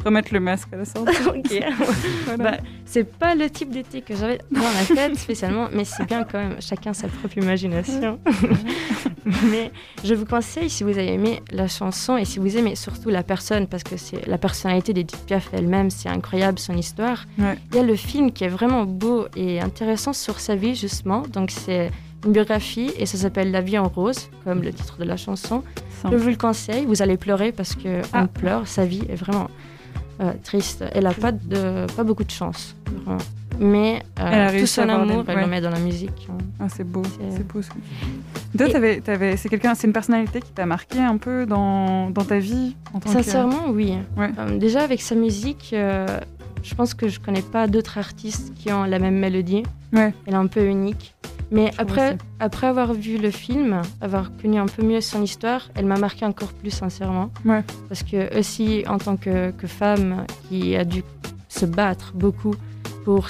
remettre 0.03 0.33
le 0.33 0.39
masque 0.39 0.69
à 0.73 0.77
la 0.77 0.85
sortie. 0.85 1.13
Ok. 1.27 1.63
Voilà. 2.25 2.51
Bah, 2.51 2.57
c'est 2.85 3.03
pas 3.03 3.35
le 3.35 3.49
type 3.49 3.69
d'été 3.71 4.01
que 4.01 4.15
j'avais 4.15 4.39
dans 4.51 4.61
la 4.61 4.95
tête 4.95 5.17
spécialement, 5.17 5.67
mais 5.73 5.83
c'est 5.85 6.05
bien 6.05 6.23
quand 6.23 6.37
même, 6.39 6.55
chacun 6.59 6.93
sa 6.93 7.07
propre 7.07 7.37
imagination. 7.37 8.19
mais 9.51 9.71
je 10.03 10.13
vous 10.13 10.25
conseille, 10.25 10.69
si 10.69 10.83
vous 10.83 10.91
avez 10.91 11.13
aimé 11.13 11.41
la 11.51 11.67
chanson 11.67 12.17
et 12.17 12.25
si 12.25 12.39
vous 12.39 12.57
aimez 12.57 12.75
surtout 12.75 13.09
la 13.09 13.23
personne, 13.23 13.67
parce 13.67 13.83
que 13.83 13.97
c'est 13.97 14.25
la 14.27 14.37
personnalité 14.37 14.93
d'Edith 14.93 15.23
Piaf 15.25 15.49
elle-même, 15.53 15.89
c'est 15.89 16.09
incroyable 16.09 16.59
son 16.59 16.73
histoire. 16.75 17.25
Ouais. 17.37 17.57
Il 17.71 17.77
y 17.77 17.79
a 17.79 17.83
le 17.83 17.95
film 17.95 18.31
qui 18.31 18.43
est 18.43 18.49
vraiment 18.49 18.85
beau 18.85 19.27
et 19.35 19.59
intéressant 19.61 20.13
sur 20.13 20.39
sa 20.39 20.55
vie 20.55 20.75
justement, 20.75 21.21
donc 21.21 21.51
c'est 21.51 21.91
une 22.25 22.31
biographie 22.33 22.91
et 22.97 23.05
ça 23.05 23.17
s'appelle 23.17 23.51
La 23.51 23.61
vie 23.61 23.77
en 23.77 23.87
rose, 23.87 24.29
comme 24.43 24.61
le 24.61 24.73
titre 24.73 24.97
de 24.97 25.05
la 25.05 25.17
chanson. 25.17 25.63
Je 26.09 26.15
vous 26.15 26.29
le 26.29 26.35
conseille, 26.35 26.85
vous 26.85 27.01
allez 27.01 27.17
pleurer 27.17 27.51
parce 27.51 27.75
que 27.75 28.01
Ah. 28.13 28.23
on 28.23 28.27
pleure, 28.27 28.67
sa 28.67 28.85
vie 28.85 29.03
est 29.09 29.15
vraiment 29.15 29.49
euh, 30.19 30.33
triste. 30.43 30.83
Elle 30.93 31.07
a 31.07 31.13
pas, 31.13 31.31
de, 31.31 31.85
pas 31.95 32.03
beaucoup 32.03 32.23
de 32.23 32.31
chance, 32.31 32.75
vraiment. 33.05 33.17
Mais 33.61 34.01
euh, 34.21 34.57
tout 34.59 34.67
son 34.67 34.85
des- 34.85 34.91
amour, 34.91 35.23
elle 35.27 35.35
ouais. 35.35 35.41
le 35.41 35.47
met 35.49 35.59
dans 35.59 35.69
la 35.69 35.79
musique. 35.79 36.27
Ah, 36.61 36.67
c'est 36.69 36.85
beau, 36.85 37.01
C'est- 37.03 37.43
beau. 37.43 37.59
Toi, 38.57 38.67
Et- 38.67 38.71
t'avais- 38.71 39.01
t'avais- 39.01 39.35
c'est 39.37 39.49
quelqu'un, 39.49 39.75
c'est 39.75 39.85
une 39.85 39.91
personnalité 39.93 40.39
qui 40.39 40.51
t'a 40.53 40.65
marqué 40.65 40.99
un 40.99 41.17
peu 41.17 41.45
dans, 41.45 42.09
dans 42.09 42.23
ta 42.23 42.39
vie 42.39 42.75
en 42.93 42.99
tant 42.99 43.09
que- 43.09 43.15
Sincèrement, 43.17 43.65
oui. 43.69 43.95
Ouais. 44.17 44.29
Euh, 44.39 44.57
déjà, 44.57 44.81
avec 44.83 45.01
sa 45.01 45.15
musique, 45.15 45.71
euh, 45.73 46.05
je 46.63 46.73
pense 46.73 46.93
que 46.93 47.09
je 47.09 47.19
connais 47.19 47.41
pas 47.41 47.67
d'autres 47.67 47.97
artistes 47.97 48.53
qui 48.55 48.71
ont 48.71 48.85
la 48.85 48.97
même 48.99 49.19
mélodie. 49.19 49.63
Ouais. 49.91 50.13
Elle 50.25 50.33
est 50.33 50.37
un 50.37 50.47
peu 50.47 50.65
unique. 50.65 51.13
Mais 51.51 51.71
après, 51.77 52.17
après 52.39 52.67
avoir 52.67 52.93
vu 52.93 53.17
le 53.17 53.31
film, 53.31 53.81
avoir 54.01 54.31
connu 54.41 54.57
un 54.59 54.67
peu 54.67 54.83
mieux 54.83 55.01
son 55.01 55.23
histoire, 55.23 55.69
elle 55.75 55.85
m'a 55.85 55.97
marqué 55.97 56.25
encore 56.25 56.53
plus 56.53 56.69
sincèrement. 56.71 57.31
Ouais. 57.45 57.63
Parce 57.87 58.03
que 58.03 58.37
aussi, 58.37 58.83
en 58.87 58.97
tant 58.99 59.17
que, 59.17 59.51
que 59.51 59.65
femme 59.67 60.25
qui 60.47 60.75
a 60.75 60.85
dû 60.85 61.03
se 61.47 61.65
battre 61.65 62.13
beaucoup 62.13 62.53
pour 63.05 63.29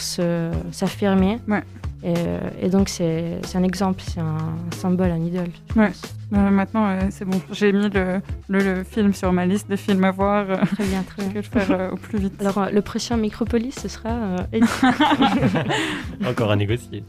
s'affirmer. 0.72 1.40
Ouais. 1.48 1.64
Et, 2.04 2.14
euh, 2.18 2.40
et 2.62 2.70
donc, 2.70 2.90
c'est 2.90 3.40
c'est 3.44 3.58
un 3.58 3.64
exemple, 3.64 4.02
c'est 4.06 4.22
un 4.22 4.38
symbole, 4.76 5.12
un 5.12 5.20
idole. 5.24 5.50
je 5.76 5.80
Ouais. 5.80 5.88
pense. 5.88 6.02
Euh, 6.32 6.50
maintenant, 6.52 6.88
euh, 6.88 7.00
c'est 7.10 7.26
bon. 7.26 7.42
J'ai 7.52 7.72
mis 7.72 7.90
le, 7.90 8.22
le, 8.50 8.60
le 8.60 8.84
film 8.84 9.14
sur 9.14 9.34
ma 9.34 9.46
liste 9.48 9.68
des 9.68 9.78
films 9.78 10.04
à 10.04 10.12
voir. 10.12 10.46
euh, 10.50 10.58
Très 10.76 10.86
bien, 10.86 11.02
très 11.02 11.24
que 11.24 11.30
bien. 11.30 11.42
je 11.42 11.50
vais 11.50 11.66
faire 11.66 11.80
euh, 11.80 11.92
au 11.92 11.96
plus 11.96 12.20
vite. 12.20 12.40
Alors, 12.40 12.58
euh, 12.60 12.70
le 12.72 12.82
prochain 12.84 13.18
Micropolis, 13.18 13.74
ce 13.80 13.88
sera 13.88 14.10
euh, 14.10 14.38
Encore 16.30 16.52
à 16.52 16.56
négocier. 16.56 17.04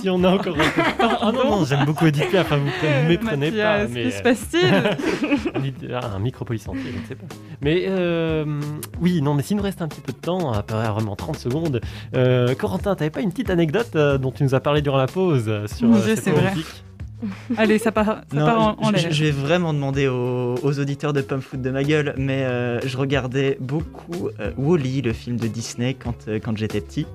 si 0.00 0.10
on 0.10 0.22
a 0.24 0.30
encore 0.30 0.54
un 0.54 0.58
peu 0.58 0.82
de 0.82 0.98
temps. 0.98 1.18
Ah 1.20 1.32
non, 1.32 1.44
non, 1.60 1.64
j'aime 1.64 1.84
beaucoup 1.84 2.06
Edith 2.06 2.28
Piaf, 2.30 2.52
hein, 2.52 2.58
vous 2.58 2.86
ne 2.86 3.08
méprenez 3.08 3.50
pas. 3.52 3.78
Mathias, 3.86 3.90
Mais, 3.92 4.04
que 4.04 4.10
se 4.10 4.22
passe-t-il 4.22 5.90
Un 5.94 5.94
ah, 6.02 6.10
un 6.16 6.18
micropolis 6.18 6.66
entier, 6.68 6.82
je 6.94 7.00
ne 7.00 7.06
sais 7.06 7.14
pas. 7.14 7.26
Mais 7.62 7.84
euh, 7.88 8.44
oui, 9.00 9.22
non, 9.22 9.34
mais 9.34 9.42
s'il 9.42 9.56
nous 9.56 9.62
reste 9.62 9.82
un 9.82 9.88
petit 9.88 10.00
peu 10.00 10.12
de 10.12 10.18
temps, 10.18 10.52
à 10.52 10.62
peu 10.62 10.74
près 10.74 10.88
vraiment 10.88 11.16
30 11.16 11.36
secondes, 11.38 11.80
euh, 12.14 12.54
Corentin, 12.54 12.94
t'avais 12.94 13.10
pas 13.10 13.20
une 13.20 13.30
petite 13.30 13.50
anecdote 13.50 13.90
euh, 13.96 14.18
dont 14.18 14.30
tu 14.32 14.42
nous 14.42 14.54
as 14.54 14.60
parlé 14.60 14.82
durant 14.82 14.98
la 14.98 15.06
pause 15.06 15.44
euh, 15.48 15.66
sur 15.66 15.88
Mon 15.88 15.96
euh, 15.96 16.04
Dieu, 16.04 16.14
cette 16.16 16.24
c'est 16.24 16.30
vrai. 16.32 16.50
musique 16.50 16.66
Allez, 17.56 17.78
ça 17.78 17.92
part, 17.92 18.06
ça 18.06 18.22
Non, 18.32 18.44
part 18.46 18.76
en, 18.80 18.90
l'air. 18.90 19.10
je 19.12 19.24
vais 19.24 19.30
vraiment 19.30 19.72
demander 19.74 20.08
aux, 20.08 20.54
aux 20.62 20.78
auditeurs 20.80 21.12
de 21.12 21.20
pas 21.20 21.36
me 21.36 21.40
foutre 21.40 21.62
de 21.62 21.70
ma 21.70 21.84
gueule, 21.84 22.14
mais 22.16 22.42
euh, 22.44 22.80
je 22.86 22.96
regardais 22.96 23.56
beaucoup 23.60 24.28
euh, 24.40 24.52
Wall-E, 24.56 25.02
le 25.04 25.12
film 25.12 25.36
de 25.36 25.46
Disney, 25.46 25.94
quand, 25.94 26.28
euh, 26.28 26.38
quand 26.42 26.56
j'étais 26.56 26.80
petit. 26.80 27.06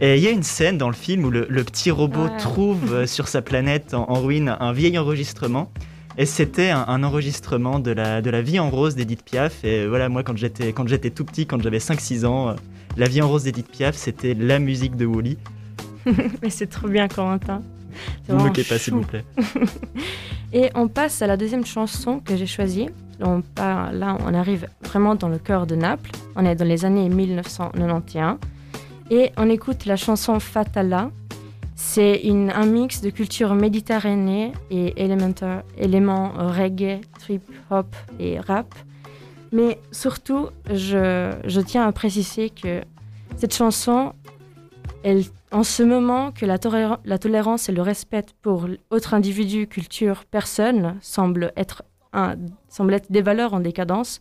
Et 0.00 0.16
il 0.16 0.22
y 0.22 0.28
a 0.28 0.30
une 0.30 0.42
scène 0.44 0.78
dans 0.78 0.88
le 0.88 0.94
film 0.94 1.24
où 1.24 1.30
le, 1.30 1.46
le 1.48 1.64
petit 1.64 1.90
robot 1.90 2.24
Ouais. 2.26 2.36
trouve 2.38 2.94
euh, 2.94 3.06
sur 3.06 3.26
sa 3.28 3.42
planète 3.42 3.94
en, 3.94 4.08
en 4.10 4.20
ruine 4.20 4.56
un 4.60 4.72
vieil 4.72 4.96
enregistrement. 4.98 5.72
Et 6.18 6.26
c'était 6.26 6.70
un, 6.70 6.84
un 6.88 7.02
enregistrement 7.04 7.78
de 7.78 7.90
la, 7.92 8.20
de 8.22 8.28
la 8.30 8.42
vie 8.42 8.58
en 8.58 8.70
rose 8.70 8.94
d'Edith 8.96 9.24
Piaf. 9.24 9.64
Et 9.64 9.86
voilà, 9.86 10.08
moi, 10.08 10.22
quand 10.24 10.36
j'étais, 10.36 10.72
quand 10.72 10.86
j'étais 10.88 11.10
tout 11.10 11.24
petit, 11.24 11.46
quand 11.46 11.62
j'avais 11.62 11.78
5-6 11.78 12.26
ans, 12.26 12.48
euh, 12.50 12.52
la 12.96 13.06
vie 13.06 13.22
en 13.22 13.28
rose 13.28 13.44
d'Edith 13.44 13.70
Piaf, 13.70 13.94
c'était 13.96 14.34
la 14.34 14.58
musique 14.58 14.96
de 14.96 15.06
Wall-E. 15.06 15.36
Mais 16.42 16.50
c'est 16.50 16.66
trop 16.66 16.88
bien, 16.88 17.06
Corentin. 17.08 17.60
Vous 18.26 18.34
vraiment 18.34 18.44
moquez 18.48 18.64
pas, 18.64 18.78
s'il 18.78 18.94
vous 18.94 19.02
plaît. 19.02 19.24
Et 20.52 20.70
on 20.74 20.88
passe 20.88 21.20
à 21.22 21.26
la 21.26 21.36
deuxième 21.36 21.66
chanson 21.66 22.20
que 22.20 22.36
j'ai 22.36 22.46
choisie. 22.46 22.88
On 23.20 23.42
part- 23.42 23.92
là, 23.92 24.16
on 24.24 24.32
arrive 24.32 24.68
vraiment 24.84 25.14
dans 25.14 25.28
le 25.28 25.38
cœur 25.38 25.66
de 25.66 25.74
Naples. 25.74 26.10
On 26.36 26.44
est 26.46 26.54
dans 26.54 26.64
les 26.64 26.84
années 26.84 27.08
1991. 27.08 28.36
Et 29.10 29.32
on 29.36 29.48
écoute 29.50 29.84
la 29.86 29.96
chanson 29.96 30.38
Fatala. 30.40 31.10
C'est 31.74 32.22
un 32.28 32.66
mix 32.66 33.00
de 33.02 33.10
culture 33.10 33.54
méditerranée 33.54 34.52
et 34.70 34.94
éléments 35.00 36.32
reggae, 36.36 37.00
trip 37.20 37.42
hop 37.70 37.94
et 38.18 38.40
rap. 38.40 38.74
Mais 39.52 39.78
surtout, 39.92 40.48
je, 40.72 41.32
je 41.46 41.60
tiens 41.60 41.86
à 41.86 41.92
préciser 41.92 42.50
que 42.50 42.80
cette 43.36 43.54
chanson, 43.54 44.12
en 45.52 45.62
ce 45.62 45.82
moment 45.82 46.32
que 46.32 46.44
la, 46.44 46.58
toléra- 46.58 47.00
la 47.04 47.18
tolérance 47.18 47.68
et 47.68 47.72
le 47.72 47.82
respect 47.82 48.26
pour 48.42 48.66
autres 48.90 49.14
individus, 49.14 49.66
culture, 49.66 50.24
personnes 50.24 50.96
semblent 51.00 51.52
être, 51.56 51.82
semblent 52.68 52.94
être 52.94 53.10
des 53.10 53.22
valeurs 53.22 53.54
en 53.54 53.60
décadence, 53.60 54.20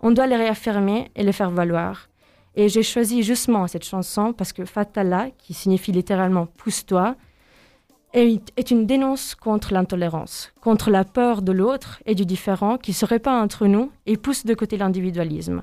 on 0.00 0.10
doit 0.10 0.26
les 0.26 0.36
réaffirmer 0.36 1.10
et 1.16 1.22
les 1.22 1.32
faire 1.32 1.50
valoir. 1.50 2.08
Et 2.54 2.68
j'ai 2.68 2.82
choisi 2.82 3.22
justement 3.22 3.66
cette 3.66 3.84
chanson 3.84 4.32
parce 4.32 4.52
que 4.52 4.64
Fatala, 4.64 5.30
qui 5.38 5.54
signifie 5.54 5.92
littéralement 5.92 6.46
pousse-toi, 6.46 7.16
est 8.14 8.70
une 8.70 8.84
dénonce 8.86 9.34
contre 9.34 9.72
l'intolérance, 9.72 10.52
contre 10.60 10.90
la 10.90 11.02
peur 11.04 11.40
de 11.40 11.50
l'autre 11.50 12.02
et 12.04 12.14
du 12.14 12.26
différent 12.26 12.76
qui 12.76 12.92
se 12.92 13.06
répand 13.06 13.42
entre 13.42 13.66
nous 13.66 13.90
et 14.04 14.18
pousse 14.18 14.44
de 14.44 14.52
côté 14.52 14.76
l'individualisme. 14.76 15.62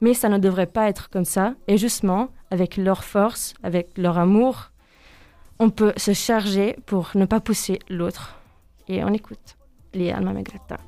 Mais 0.00 0.14
ça 0.14 0.28
ne 0.28 0.38
devrait 0.38 0.66
pas 0.66 0.88
être 0.88 1.10
comme 1.10 1.24
ça. 1.24 1.54
Et 1.68 1.76
justement, 1.76 2.30
avec 2.50 2.76
leur 2.76 3.04
force, 3.04 3.54
avec 3.62 3.96
leur 3.96 4.18
amour, 4.18 4.70
on 5.58 5.70
peut 5.70 5.92
se 5.96 6.12
charger 6.14 6.76
pour 6.86 7.10
ne 7.14 7.26
pas 7.26 7.40
pousser 7.40 7.78
l'autre. 7.88 8.36
Et 8.88 9.04
on 9.04 9.12
écoute 9.12 9.56
les 9.92 10.10
Alma 10.10 10.32
Magretta. 10.32 10.78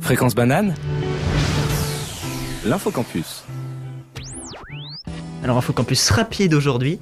Fréquence 0.00 0.34
banane 0.34 0.74
L'infocampus. 2.64 3.44
Alors, 5.42 5.56
info 5.56 5.72
campus 5.72 6.10
rapide 6.10 6.52
aujourd'hui. 6.52 6.98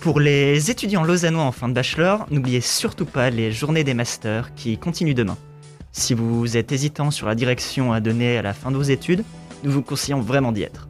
Pour 0.00 0.20
les 0.20 0.70
étudiants 0.70 1.04
lausannois 1.04 1.44
en 1.44 1.52
fin 1.52 1.68
de 1.68 1.74
bachelor, 1.74 2.26
n'oubliez 2.30 2.60
surtout 2.60 3.04
pas 3.04 3.28
les 3.30 3.52
journées 3.52 3.84
des 3.84 3.94
masters 3.94 4.54
qui 4.54 4.78
continuent 4.78 5.14
demain. 5.14 5.36
Si 5.96 6.12
vous 6.12 6.56
êtes 6.56 6.72
hésitant 6.72 7.12
sur 7.12 7.28
la 7.28 7.36
direction 7.36 7.92
à 7.92 8.00
donner 8.00 8.36
à 8.36 8.42
la 8.42 8.52
fin 8.52 8.72
de 8.72 8.76
vos 8.76 8.82
études, 8.82 9.22
nous 9.62 9.70
vous 9.70 9.80
conseillons 9.80 10.20
vraiment 10.20 10.50
d'y 10.50 10.64
être. 10.64 10.88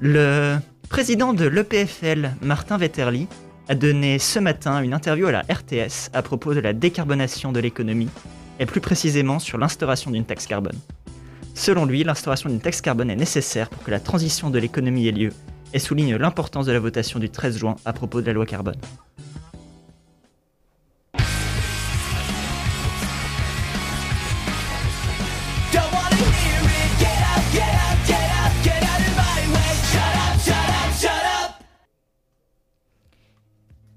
Le 0.00 0.56
président 0.88 1.32
de 1.32 1.44
l'EPFL, 1.44 2.32
Martin 2.42 2.76
Vetterli, 2.76 3.28
a 3.68 3.76
donné 3.76 4.18
ce 4.18 4.40
matin 4.40 4.82
une 4.82 4.94
interview 4.94 5.28
à 5.28 5.32
la 5.32 5.42
RTS 5.42 6.10
à 6.12 6.22
propos 6.22 6.54
de 6.54 6.60
la 6.60 6.72
décarbonation 6.72 7.52
de 7.52 7.60
l'économie, 7.60 8.08
et 8.58 8.66
plus 8.66 8.80
précisément 8.80 9.38
sur 9.38 9.58
l'instauration 9.58 10.10
d'une 10.10 10.24
taxe 10.24 10.48
carbone. 10.48 10.78
Selon 11.54 11.84
lui, 11.84 12.02
l'instauration 12.02 12.50
d'une 12.50 12.60
taxe 12.60 12.80
carbone 12.80 13.10
est 13.10 13.16
nécessaire 13.16 13.70
pour 13.70 13.84
que 13.84 13.92
la 13.92 14.00
transition 14.00 14.50
de 14.50 14.58
l'économie 14.58 15.06
ait 15.06 15.12
lieu 15.12 15.30
et 15.72 15.78
souligne 15.78 16.16
l'importance 16.16 16.66
de 16.66 16.72
la 16.72 16.80
votation 16.80 17.20
du 17.20 17.30
13 17.30 17.58
juin 17.58 17.76
à 17.84 17.92
propos 17.92 18.20
de 18.20 18.26
la 18.26 18.32
loi 18.32 18.44
carbone. 18.44 18.76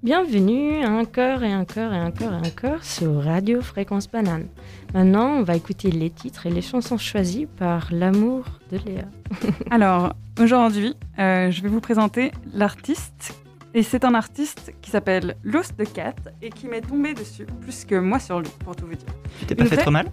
Bienvenue 0.03 0.83
à 0.83 0.89
un 0.91 1.05
cœur 1.05 1.43
et 1.43 1.51
un 1.53 1.63
cœur 1.63 1.93
et 1.93 1.97
un 1.97 2.11
cœur 2.11 2.33
et 2.33 2.35
un 2.47 2.49
cœur 2.49 2.83
sur 2.83 3.23
Radio 3.23 3.61
Fréquence 3.61 4.09
Banane. 4.11 4.47
Maintenant, 4.93 5.37
on 5.37 5.43
va 5.43 5.55
écouter 5.55 5.91
les 5.91 6.09
titres 6.09 6.45
et 6.45 6.49
les 6.49 6.61
chansons 6.61 6.97
choisies 6.97 7.45
par 7.45 7.87
l'amour 7.91 8.43
de 8.71 8.77
Léa. 8.85 9.05
Alors, 9.71 10.13
aujourd'hui, 10.41 10.95
euh, 11.19 11.51
je 11.51 11.61
vais 11.61 11.69
vous 11.69 11.79
présenter 11.79 12.31
l'artiste 12.53 13.33
Et 13.73 13.81
c'est 13.81 14.03
un 14.03 14.13
artiste 14.13 14.73
qui 14.81 14.91
s'appelle 14.91 15.37
Lost 15.43 15.77
the 15.77 15.91
Cat 15.93 16.15
et 16.41 16.49
qui 16.49 16.67
m'est 16.67 16.81
tombé 16.81 17.13
dessus 17.13 17.45
plus 17.61 17.85
que 17.85 17.95
moi 17.95 18.19
sur 18.19 18.41
lui, 18.41 18.49
pour 18.65 18.75
tout 18.75 18.85
vous 18.85 18.95
dire. 18.95 19.07
Tu 19.39 19.45
t'es 19.45 19.55
pas 19.55 19.63
Une 19.63 19.69
fait 19.69 19.75
vraie- 19.75 19.83
trop 19.83 19.91
mal? 19.91 20.07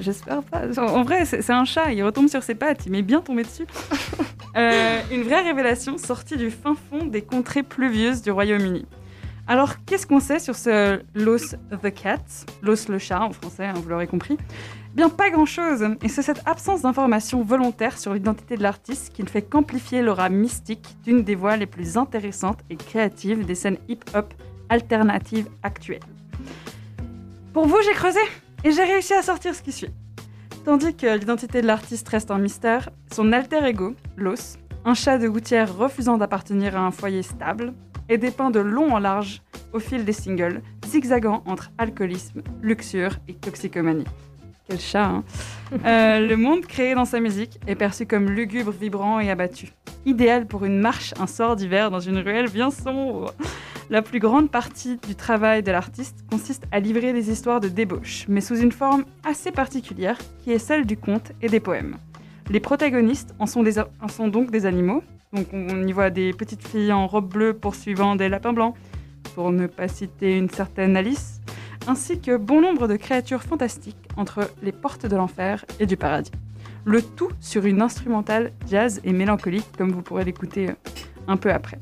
J'espère 0.00 0.42
pas. 0.42 0.62
En 0.80 1.02
vrai, 1.02 1.24
c'est 1.24 1.50
un 1.50 1.64
chat, 1.64 1.92
il 1.92 2.02
retombe 2.02 2.28
sur 2.28 2.42
ses 2.42 2.54
pattes, 2.54 2.86
il 2.86 2.92
m'est 2.92 3.02
bien 3.02 3.20
tombé 3.20 3.42
dessus. 3.42 3.66
Euh, 4.56 5.00
une 5.12 5.22
vraie 5.22 5.42
révélation 5.42 5.98
sortie 5.98 6.36
du 6.36 6.50
fin 6.50 6.74
fond 6.74 7.04
des 7.04 7.22
contrées 7.22 7.62
pluvieuses 7.62 8.22
du 8.22 8.32
Royaume-Uni. 8.32 8.86
Alors, 9.46 9.84
qu'est-ce 9.84 10.06
qu'on 10.06 10.20
sait 10.20 10.40
sur 10.40 10.56
ce 10.56 11.00
Los 11.14 11.54
the 11.82 11.94
Cat 11.94 12.24
Los 12.62 12.88
le 12.88 12.98
chat 12.98 13.20
en 13.20 13.30
français, 13.30 13.66
hein, 13.66 13.74
vous 13.76 13.88
l'aurez 13.88 14.06
compris. 14.06 14.36
Eh 14.40 14.96
Bien, 14.96 15.10
pas 15.10 15.30
grand-chose. 15.30 15.86
Et 16.02 16.08
c'est 16.08 16.22
cette 16.22 16.42
absence 16.44 16.82
d'information 16.82 17.42
volontaire 17.42 17.98
sur 17.98 18.14
l'identité 18.14 18.56
de 18.56 18.62
l'artiste 18.62 19.12
qui 19.12 19.22
ne 19.22 19.28
fait 19.28 19.42
qu'amplifier 19.42 20.02
l'aura 20.02 20.28
mystique 20.28 20.96
d'une 21.04 21.22
des 21.22 21.34
voix 21.34 21.56
les 21.56 21.66
plus 21.66 21.96
intéressantes 21.96 22.58
et 22.68 22.76
créatives 22.76 23.46
des 23.46 23.54
scènes 23.54 23.78
hip-hop 23.88 24.34
alternatives 24.70 25.48
actuelles. 25.62 26.00
Pour 27.52 27.66
vous, 27.66 27.78
j'ai 27.84 27.92
creusé 27.92 28.20
et 28.64 28.72
j'ai 28.72 28.84
réussi 28.84 29.14
à 29.14 29.22
sortir 29.22 29.54
ce 29.54 29.62
qui 29.62 29.72
suit. 29.72 29.90
Tandis 30.64 30.94
que 30.94 31.18
l'identité 31.18 31.62
de 31.62 31.66
l'artiste 31.66 32.08
reste 32.08 32.30
un 32.30 32.38
mystère, 32.38 32.90
son 33.12 33.32
alter 33.32 33.64
ego, 33.64 33.94
Los, 34.16 34.58
un 34.84 34.94
chat 34.94 35.18
de 35.18 35.28
gouttière 35.28 35.74
refusant 35.76 36.18
d'appartenir 36.18 36.76
à 36.76 36.80
un 36.80 36.90
foyer 36.90 37.22
stable, 37.22 37.72
est 38.08 38.18
dépeint 38.18 38.50
de 38.50 38.60
long 38.60 38.92
en 38.94 38.98
large 38.98 39.42
au 39.72 39.78
fil 39.78 40.04
des 40.04 40.12
singles, 40.12 40.62
zigzagant 40.86 41.42
entre 41.46 41.70
alcoolisme, 41.78 42.42
luxure 42.62 43.16
et 43.28 43.34
toxicomanie. 43.34 44.04
Quel 44.66 44.80
chat, 44.80 45.04
hein 45.04 45.24
Euh, 45.84 46.20
Le 46.26 46.36
monde 46.36 46.66
créé 46.66 46.94
dans 46.94 47.04
sa 47.04 47.20
musique 47.20 47.58
est 47.66 47.74
perçu 47.74 48.06
comme 48.06 48.30
lugubre, 48.30 48.70
vibrant 48.70 49.20
et 49.20 49.30
abattu. 49.30 49.72
Idéal 50.04 50.46
pour 50.46 50.64
une 50.64 50.78
marche 50.78 51.12
un 51.20 51.26
soir 51.26 51.56
d'hiver 51.56 51.90
dans 51.90 52.00
une 52.00 52.18
ruelle 52.18 52.50
bien 52.50 52.70
sombre. 52.70 53.34
La 53.90 54.02
plus 54.02 54.18
grande 54.18 54.50
partie 54.50 54.98
du 54.98 55.14
travail 55.14 55.62
de 55.62 55.72
l'artiste 55.72 56.22
consiste 56.30 56.64
à 56.72 56.78
livrer 56.78 57.14
des 57.14 57.30
histoires 57.30 57.58
de 57.58 57.68
débauche, 57.68 58.26
mais 58.28 58.42
sous 58.42 58.56
une 58.60 58.70
forme 58.70 59.06
assez 59.24 59.50
particulière, 59.50 60.18
qui 60.44 60.52
est 60.52 60.58
celle 60.58 60.84
du 60.84 60.98
conte 60.98 61.32
et 61.40 61.48
des 61.48 61.58
poèmes. 61.58 61.96
Les 62.50 62.60
protagonistes 62.60 63.34
en 63.38 63.46
sont, 63.46 64.28
donc 64.28 64.50
des 64.50 64.66
animaux, 64.66 65.02
donc 65.32 65.46
on 65.54 65.86
y 65.86 65.92
voit 65.92 66.10
des 66.10 66.34
petites 66.34 66.68
filles 66.68 66.92
en 66.92 67.06
robe 67.06 67.32
bleue 67.32 67.54
poursuivant 67.54 68.14
des 68.14 68.28
lapins 68.28 68.52
blancs, 68.52 68.74
pour 69.34 69.52
ne 69.52 69.66
pas 69.66 69.88
citer 69.88 70.36
une 70.36 70.50
certaine 70.50 70.94
Alice, 70.94 71.40
ainsi 71.86 72.20
que 72.20 72.36
bon 72.36 72.60
nombre 72.60 72.88
de 72.88 72.96
créatures 72.96 73.42
fantastiques 73.42 73.96
entre 74.18 74.50
les 74.62 74.72
portes 74.72 75.06
de 75.06 75.16
l'enfer 75.16 75.64
et 75.80 75.86
du 75.86 75.96
paradis. 75.96 76.32
Le 76.84 77.00
tout 77.00 77.30
sur 77.40 77.64
une 77.64 77.80
instrumentale 77.80 78.52
jazz 78.68 79.00
et 79.04 79.12
mélancolique, 79.14 79.68
comme 79.78 79.92
vous 79.92 80.02
pourrez 80.02 80.24
l'écouter 80.24 80.68
euh, 80.68 80.74
un 81.26 81.38
peu 81.38 81.50
après. 81.50 81.78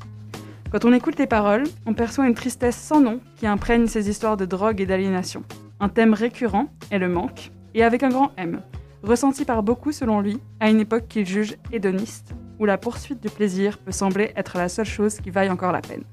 Quand 0.71 0.83
on 0.83 0.91
écoute 0.93 1.17
les 1.17 1.27
paroles, 1.27 1.63
on 1.85 1.93
perçoit 1.93 2.27
une 2.27 2.33
tristesse 2.33 2.75
sans 2.75 2.99
nom 2.99 3.19
qui 3.37 3.47
imprègne 3.47 3.87
ces 3.87 4.09
histoires 4.09 4.35
de 4.37 4.45
drogue 4.45 4.81
et 4.81 4.85
d'aliénation. 4.85 5.43
Un 5.79 5.89
thème 5.89 6.13
récurrent 6.13 6.67
est 6.91 6.99
le 6.99 7.07
manque, 7.07 7.51
et 7.73 7.83
avec 7.83 8.03
un 8.03 8.09
grand 8.09 8.31
M, 8.37 8.61
ressenti 9.03 9.45
par 9.45 9.63
beaucoup 9.63 9.91
selon 9.91 10.19
lui, 10.19 10.39
à 10.59 10.69
une 10.69 10.79
époque 10.81 11.07
qu'il 11.07 11.25
juge 11.25 11.55
hédoniste, 11.71 12.33
où 12.59 12.65
la 12.65 12.77
poursuite 12.77 13.21
du 13.21 13.29
plaisir 13.29 13.77
peut 13.77 13.91
sembler 13.91 14.31
être 14.35 14.57
la 14.57 14.67
seule 14.67 14.85
chose 14.85 15.19
qui 15.19 15.29
vaille 15.29 15.49
encore 15.49 15.71
la 15.71 15.81
peine. 15.81 16.03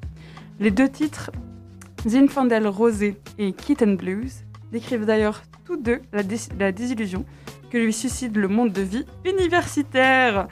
Les 0.60 0.70
deux 0.70 0.88
titres, 0.88 1.30
Zinfandel 2.06 2.68
Rosé 2.68 3.16
et 3.38 3.52
Kitten 3.52 3.96
Blues, 3.96 4.44
décrivent 4.70 5.06
d'ailleurs 5.06 5.42
tous 5.64 5.76
deux 5.78 6.00
la, 6.12 6.22
dés- 6.22 6.48
la 6.58 6.70
désillusion 6.70 7.24
que 7.70 7.78
lui 7.78 7.92
suscite 7.92 8.36
le 8.36 8.46
monde 8.46 8.72
de 8.72 8.82
vie 8.82 9.06
universitaire. 9.24 10.46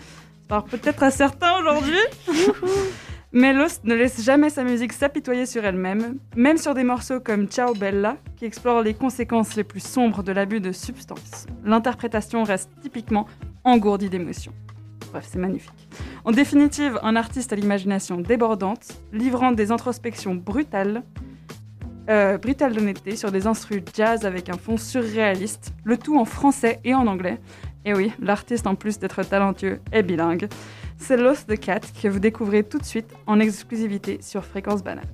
Ça 0.49 0.65
peut-être 0.69 1.03
à 1.05 1.11
certains 1.11 1.57
aujourd'hui. 1.61 1.99
Mais 3.35 3.55
Lost 3.55 3.85
ne 3.85 3.95
laisse 3.95 4.23
jamais 4.23 4.51
sa 4.51 4.63
musique 4.63 4.93
s'apitoyer 4.93 5.47
sur 5.47 5.65
elle-même, 5.65 6.19
même 6.37 6.59
sur 6.59 6.75
des 6.75 6.85
morceaux 6.85 7.19
comme 7.19 7.47
Ciao 7.47 7.73
Bella, 7.73 8.19
qui 8.37 8.45
explorent 8.45 8.83
les 8.83 8.93
conséquences 8.93 9.57
les 9.57 9.65
plus 9.65 9.81
sombres 9.81 10.23
de 10.23 10.33
l'abus 10.33 10.61
de 10.61 10.71
substances. 10.71 11.47
L'interprétation 11.65 12.45
reste 12.45 12.71
typiquement 12.83 13.27
engourdie 13.65 14.11
d'émotions. 14.11 14.53
Bref, 15.13 15.27
c'est 15.31 15.39
magnifique. 15.39 15.89
En 16.27 16.31
définitive, 16.31 16.99
un 17.03 17.17
artiste 17.17 17.55
à 17.55 17.57
l'imagination 17.57 18.19
débordante, 18.19 18.99
livrant 19.15 19.53
des 19.53 19.73
introspections 19.73 20.35
brutales, 20.35 21.03
euh, 22.11 22.37
brutales 22.37 22.75
d'honnêteté 22.75 23.17
sur 23.17 23.33
des 23.33 23.47
instrus 23.47 23.83
jazz 23.95 24.27
avec 24.27 24.51
un 24.51 24.59
fond 24.59 24.77
surréaliste, 24.77 25.73
le 25.85 25.97
tout 25.97 26.19
en 26.19 26.27
français 26.27 26.81
et 26.85 26.95
en 26.95 27.07
anglais. 27.07 27.41
Et 27.87 27.95
oui, 27.95 28.13
l'artiste, 28.21 28.67
en 28.67 28.75
plus 28.75 28.99
d'être 28.99 29.23
talentueux, 29.23 29.81
est 29.91 30.03
bilingue. 30.03 30.49
C'est 31.05 31.17
Lost 31.17 31.49
the 31.49 31.59
Cat 31.59 31.81
que 32.01 32.07
vous 32.07 32.21
découvrez 32.21 32.63
tout 32.63 32.79
de 32.79 32.85
suite 32.85 33.13
en 33.27 33.41
exclusivité 33.41 34.21
sur 34.23 34.45
Fréquence 34.45 34.85
Banane. 34.85 35.05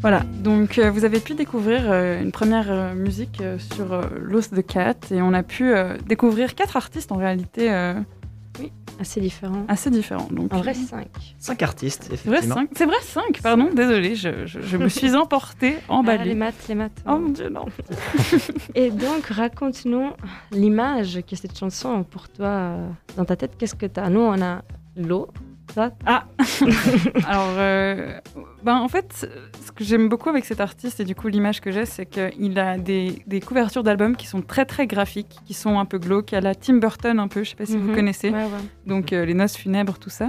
Voilà, 0.00 0.20
donc 0.38 0.78
euh, 0.78 0.92
vous 0.92 1.04
avez 1.04 1.18
pu 1.18 1.34
découvrir 1.34 1.90
euh, 1.90 2.22
une 2.22 2.30
première 2.30 2.70
euh, 2.70 2.94
musique 2.94 3.42
sur 3.58 4.00
Lost 4.20 4.54
the 4.54 4.64
Cat 4.64 4.94
et 5.10 5.20
on 5.20 5.32
a 5.32 5.42
pu 5.42 5.72
découvrir 6.06 6.54
quatre 6.54 6.76
artistes 6.76 7.10
en 7.10 7.16
réalité 7.16 7.72
euh, 8.60 8.64
Assez 9.00 9.20
différent. 9.20 9.64
assez 9.68 9.90
différents. 9.90 10.28
Donc, 10.30 10.52
En 10.52 10.58
vrai, 10.58 10.74
5. 10.74 11.06
Cinq 11.38 11.62
artistes, 11.62 12.02
c'est 12.10 12.26
vrai 12.26 12.38
effectivement. 12.38 12.54
5, 12.56 12.68
c'est 12.76 12.86
vrai 12.86 12.96
5, 13.00 13.40
pardon, 13.42 13.70
désolé, 13.74 14.14
je, 14.14 14.46
je- 14.46 14.60
je 14.60 14.76
me 14.76 14.88
suis 14.88 15.14
emportée, 15.16 15.76
Ah, 15.76 15.80
les 15.88 15.94
emballée. 15.94 16.34
maths, 16.34 16.68
les 16.68 16.74
maths. 16.74 17.02
oh 17.06 17.18
mon 17.18 17.30
dieu, 17.30 17.48
non. 17.48 17.64
Et 18.74 18.90
donc, 18.90 19.26
raconte-nous 19.26 20.10
l'image 20.52 21.20
que 21.28 21.36
cette 21.36 21.58
chanson 21.58 22.00
a 22.00 22.04
pour 22.04 22.28
toi 22.28 22.46
euh, 22.46 22.88
dans 23.16 23.24
ta 23.24 23.36
tête. 23.36 23.52
Qu'est-ce 23.58 23.74
que 23.74 23.86
tu 23.86 23.98
as 23.98 24.08
Nous, 24.10 24.20
on 24.20 24.40
a 24.42 24.62
l'eau. 24.96 25.28
Toi, 25.74 25.90
Alors, 27.26 27.54
euh, 27.56 28.18
ben, 28.62 28.76
en 28.76 28.88
fait, 28.88 29.26
ce 29.64 29.72
que 29.72 29.84
j'aime 29.84 30.08
beaucoup 30.08 30.28
avec 30.28 30.44
cet 30.44 30.60
artiste 30.60 31.00
et 31.00 31.04
du 31.04 31.14
coup 31.14 31.28
l'image 31.28 31.60
que 31.60 31.70
j'ai, 31.70 31.86
c'est 31.86 32.04
qu'il 32.06 32.58
a 32.58 32.76
des, 32.78 33.22
des 33.26 33.40
couvertures 33.40 33.82
d'albums 33.82 34.16
qui 34.16 34.26
sont 34.26 34.42
très 34.42 34.64
très 34.66 34.86
graphiques, 34.86 35.36
qui 35.46 35.54
sont 35.54 35.78
un 35.78 35.84
peu 35.86 35.98
glauques, 35.98 36.32
à 36.34 36.40
la 36.40 36.54
Tim 36.54 36.74
Burton 36.74 37.18
un 37.18 37.28
peu, 37.28 37.42
je 37.42 37.50
sais 37.50 37.56
pas 37.56 37.64
si 37.66 37.76
vous 37.78 37.88
Mhm. 37.88 37.94
connaissez, 37.94 38.30
Ouais, 38.30 38.44
ouais. 38.44 38.50
donc 38.86 39.12
euh, 39.12 39.24
les 39.24 39.34
noces 39.34 39.56
funèbres, 39.56 39.98
tout 39.98 40.10
ça. 40.10 40.28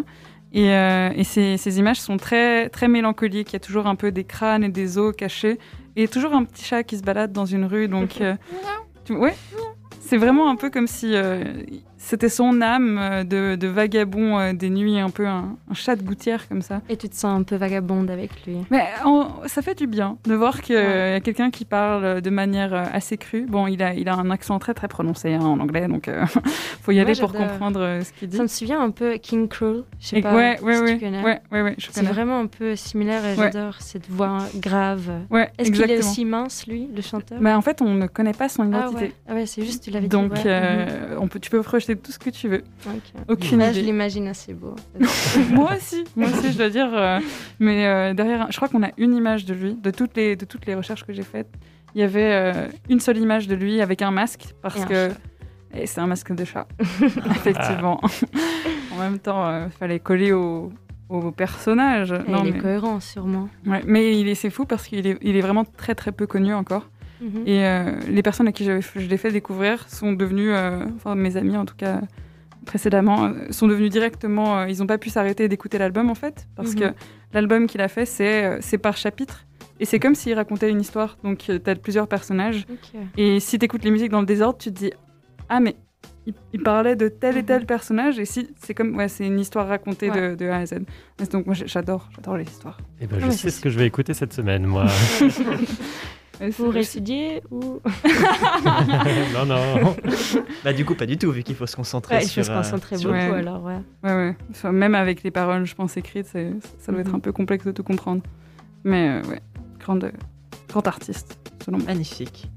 Et, 0.53 0.69
euh, 0.69 1.09
et 1.15 1.23
ces, 1.23 1.57
ces 1.57 1.79
images 1.79 1.99
sont 1.99 2.17
très 2.17 2.69
très 2.69 2.87
mélancoliques, 2.87 3.51
il 3.51 3.53
y 3.53 3.57
a 3.57 3.59
toujours 3.59 3.87
un 3.87 3.95
peu 3.95 4.11
des 4.11 4.23
crânes 4.23 4.63
et 4.63 4.69
des 4.69 4.97
os 4.97 5.13
cachés, 5.15 5.59
et 5.95 6.07
toujours 6.07 6.33
un 6.33 6.43
petit 6.45 6.63
chat 6.63 6.83
qui 6.83 6.97
se 6.97 7.03
balade 7.03 7.33
dans 7.33 7.45
une 7.45 7.65
rue, 7.65 7.87
donc... 7.87 8.21
euh, 8.21 8.35
tu- 9.05 9.13
ouais, 9.15 9.35
c'est 9.99 10.17
vraiment 10.17 10.49
un 10.49 10.55
peu 10.55 10.69
comme 10.69 10.87
si 10.87 11.15
euh, 11.15 11.43
c'était 12.05 12.27
son 12.29 12.61
âme 12.61 12.97
euh, 12.99 13.23
de, 13.23 13.55
de 13.55 13.67
vagabond 13.67 14.37
euh, 14.37 14.53
des 14.53 14.69
nuits, 14.69 14.99
un 14.99 15.09
peu 15.09 15.25
un, 15.25 15.55
un 15.69 15.73
chat 15.73 15.95
de 15.95 16.03
gouttière 16.03 16.47
comme 16.49 16.61
ça. 16.61 16.81
Et 16.89 16.97
tu 16.97 17.07
te 17.07 17.15
sens 17.15 17.39
un 17.39 17.43
peu 17.43 17.55
vagabonde 17.55 18.09
avec 18.11 18.45
lui. 18.45 18.57
Mais 18.71 18.83
ça 19.45 19.61
fait 19.61 19.75
du 19.77 19.87
bien 19.87 20.17
de 20.25 20.33
voir 20.35 20.61
qu'il 20.61 20.75
Ouais. 20.75 21.11
y 21.11 21.15
a 21.15 21.19
quelqu'un 21.21 21.49
qui 21.51 21.65
parle 21.65 22.21
de 22.21 22.29
manière 22.29 22.73
euh, 22.73 22.83
assez 22.91 23.15
crue. 23.17 23.45
Bon, 23.47 23.67
il 23.67 23.81
a, 23.83 23.93
il 23.93 24.09
a 24.09 24.15
un 24.15 24.29
accent 24.31 24.59
très 24.59 24.73
très 24.73 24.87
prononcé 24.87 25.33
hein, 25.33 25.41
en 25.45 25.59
anglais, 25.59 25.87
donc 25.87 26.07
euh, 26.07 26.25
faut 26.81 26.91
y 26.91 26.95
Moi, 26.95 27.03
aller 27.09 27.19
pour 27.19 27.31
comprendre 27.31 27.79
euh, 27.79 28.01
ce 28.01 28.11
qu'il 28.11 28.27
dit. 28.27 28.37
Ça 28.37 28.43
me 28.43 28.47
souvient 28.47 28.81
un 28.81 28.89
peu 28.91 29.13
King 29.17 29.47
Cruel. 29.47 29.83
Je 29.99 30.07
sais 30.07 30.21
pas 30.21 30.35
ouais, 30.35 30.57
si 30.57 30.63
ouais, 30.65 30.93
tu 30.95 30.99
connais. 31.05 31.23
ouais, 31.23 31.41
ouais, 31.51 31.61
ouais, 31.61 31.75
je 31.77 31.87
C'est 31.91 32.03
vraiment 32.03 32.39
un 32.39 32.47
peu 32.47 32.75
similaire 32.75 33.23
et 33.25 33.35
j'adore 33.35 33.75
cette 33.79 34.09
voix 34.09 34.39
grave. 34.55 35.09
Ouais, 35.29 35.51
Est-ce 35.57 35.71
qu'il 35.71 35.89
est 35.89 35.99
aussi 35.99 36.25
mince, 36.25 36.65
lui, 36.67 36.89
le 36.93 37.01
chanteur? 37.01 37.37
Mais 37.39 37.53
en 37.53 37.61
fait, 37.61 37.81
on 37.81 37.93
ne 37.93 38.07
connaît 38.07 38.33
pas 38.33 38.49
son 38.49 38.63
Ah 38.63 38.67
identité. 38.67 39.03
ouais, 39.05 39.13
ah 39.29 39.33
ouais 39.35 39.45
c'est 39.45 39.63
juste, 39.63 39.83
tu 39.83 39.91
l'avais 39.91 40.07
dit. 40.07 40.09
Donc, 40.09 40.45
euh, 40.45 41.17
on 41.19 41.27
peut, 41.27 41.39
tu 41.39 41.49
peux 41.49 41.61
projeter 41.61 41.92
tout 41.93 42.11
ce 42.11 42.19
que 42.19 42.29
tu 42.29 42.47
veux. 42.47 42.63
Aucune 43.27 43.59
Là, 43.59 43.71
je 43.71 43.79
idée. 43.79 43.87
l'imagine 43.87 44.27
assez 44.27 44.53
beau. 44.53 44.75
moi 45.51 45.71
aussi, 45.75 46.03
moi 46.15 46.29
aussi, 46.29 46.51
je 46.51 46.57
dois 46.57 46.69
dire. 46.69 46.89
euh, 46.93 47.19
mais 47.59 47.85
euh, 47.85 48.13
derrière, 48.13 48.47
je 48.51 48.55
crois 48.57 48.67
qu'on 48.69 48.83
a 48.83 48.89
une 48.97 49.13
image 49.15 49.45
de 49.45 49.53
lui, 49.53 49.75
de 49.75 49.91
toutes 49.91 50.15
les, 50.17 50.35
de 50.35 50.45
toutes 50.45 50.65
les 50.65 50.75
recherches 50.75 51.03
que 51.05 51.13
j'ai 51.13 51.23
faites. 51.23 51.49
Il 51.95 52.01
y 52.01 52.03
avait 52.03 52.31
euh, 52.33 52.67
une 52.89 52.99
seule 52.99 53.17
image 53.17 53.47
de 53.47 53.55
lui 53.55 53.79
avec 53.81 54.01
un 54.01 54.11
masque, 54.11 54.53
parce 54.61 54.81
Et 54.81 54.85
que 54.85 55.09
c'est 55.85 55.99
un 55.99 56.07
masque 56.07 56.33
de 56.33 56.43
chat, 56.45 56.67
effectivement. 57.31 57.99
en 58.93 58.97
même 58.99 59.19
temps, 59.19 59.65
il 59.65 59.71
fallait 59.71 59.99
coller 59.99 60.31
au, 60.31 60.71
au 61.09 61.31
personnage. 61.31 62.11
Et 62.11 62.31
Non, 62.31 62.43
il 62.43 62.51
mais, 62.53 62.57
est 62.57 62.61
cohérent, 62.61 62.99
sûrement. 62.99 63.47
ouais, 63.65 63.81
mais 63.85 64.19
il 64.19 64.27
est, 64.27 64.35
c'est 64.35 64.49
fou 64.49 64.65
parce 64.65 64.87
qu'il 64.87 65.05
est, 65.05 65.17
il 65.21 65.35
est 65.35 65.41
vraiment 65.41 65.65
très 65.65 65.95
très 65.95 66.11
peu 66.11 66.25
connu 66.27 66.53
encore. 66.53 66.87
Mhm. 67.23 67.43
Et 67.47 67.65
euh, 67.65 67.91
les 68.09 68.21
personnes 68.21 68.47
à 68.47 68.51
qui 68.51 68.65
je, 68.65 68.81
je 68.81 69.07
l'ai 69.07 69.17
fait 69.17 69.31
découvrir 69.31 69.87
sont 69.89 70.11
devenues, 70.13 70.51
euh, 70.53 70.85
enfin 70.97 71.15
mes 71.15 71.37
amis 71.37 71.55
en 71.57 71.65
tout 71.65 71.75
cas 71.75 72.01
précédemment, 72.65 73.25
euh, 73.25 73.31
sont 73.51 73.67
devenus 73.67 73.89
directement, 73.89 74.59
euh, 74.59 74.69
ils 74.69 74.79
n'ont 74.79 74.87
pas 74.87 74.97
pu 74.97 75.09
s'arrêter 75.09 75.47
d'écouter 75.47 75.77
l'album 75.77 76.09
en 76.09 76.15
fait, 76.15 76.47
parce 76.55 76.73
Mhm. 76.73 76.79
que 76.79 76.85
l'album 77.33 77.67
qu'il 77.67 77.81
a 77.81 77.87
fait 77.87 78.05
c'est 78.05 78.45
euh, 78.45 78.77
par 78.77 78.97
chapitre. 78.97 79.45
Et 79.79 79.85
c'est 79.85 79.99
comme 79.99 80.15
s'il 80.15 80.33
racontait 80.35 80.69
une 80.69 80.79
histoire, 80.81 81.17
donc 81.23 81.39
tu 81.39 81.51
as 81.65 81.75
plusieurs 81.75 82.07
personnages. 82.07 82.65
Et 83.17 83.39
si 83.39 83.57
tu 83.59 83.65
écoutes 83.65 83.83
les 83.83 83.91
musiques 83.91 84.11
dans 84.11 84.19
le 84.21 84.25
désordre, 84.25 84.57
tu 84.59 84.69
te 84.71 84.77
dis 84.79 84.91
Ah, 85.49 85.59
mais 85.59 85.75
il, 86.25 86.33
il 86.53 86.61
parlait 86.63 86.95
de 86.95 87.09
tel 87.09 87.35
et 87.35 87.39
Mhm. 87.41 87.45
tel 87.45 87.65
personnage, 87.65 88.17
et 88.19 88.23
si 88.25 88.47
c'est 88.61 88.73
comme, 88.73 88.95
ouais, 88.95 89.09
c'est 89.09 89.25
une 89.27 89.39
histoire 89.39 89.67
racontée 89.67 90.09
de, 90.09 90.13
Ouais. 90.13 90.35
de 90.37 90.47
A 90.47 90.57
à 90.57 90.65
Z. 90.65 90.75
Donc 91.31 91.45
moi 91.47 91.55
j'adore, 91.55 92.07
j'adore 92.15 92.37
les 92.37 92.45
histoires. 92.45 92.77
Eh 93.01 93.07
ben, 93.07 93.17
Ah, 93.21 93.25
je 93.25 93.31
sais 93.31 93.49
ce 93.49 93.59
que 93.59 93.69
je 93.69 93.77
vais 93.77 93.87
écouter 93.87 94.13
cette 94.13 94.31
semaine, 94.33 94.65
moi. 94.65 94.85
Pour 96.51 96.75
étudier 96.75 97.41
ou... 97.51 97.79
non, 99.33 99.45
non. 99.45 99.95
Bah 100.63 100.73
du 100.73 100.85
coup 100.85 100.95
pas 100.95 101.05
du 101.05 101.17
tout 101.17 101.31
vu 101.31 101.43
qu'il 101.43 101.55
faut 101.55 101.67
se 101.67 101.75
concentrer 101.75 102.15
Ouais, 102.15 102.23
il 102.23 102.27
sur. 102.27 102.43
faut 102.43 102.47
se 102.47 102.51
euh, 102.51 102.57
concentrer 102.61 102.97
sur- 102.97 103.09
beaucoup 103.11 103.21
Ouais. 103.21 103.37
alors, 103.39 103.63
ouais. 103.63 103.77
Ouais, 104.03 104.13
ouais. 104.13 104.35
Enfin, 104.51 104.71
même 104.71 104.95
avec 104.95 105.23
les 105.23 105.31
paroles, 105.31 105.65
je 105.65 105.75
pense, 105.75 105.97
écrites, 105.97 106.27
c'est- 106.31 106.53
ça 106.79 106.91
doit 106.91 107.01
être 107.01 107.09
Mhm. 107.09 107.15
un 107.15 107.19
peu 107.19 107.31
complexe 107.31 107.65
de 107.65 107.71
tout 107.71 107.83
comprendre. 107.83 108.21
Mais 108.83 109.09
euh, 109.09 109.29
ouais, 109.29 109.41
grande, 109.79 110.11
grand 110.69 110.87
artiste, 110.87 111.37
selon 111.63 111.77
moi. 111.77 111.87
Magnifique. 111.87 112.49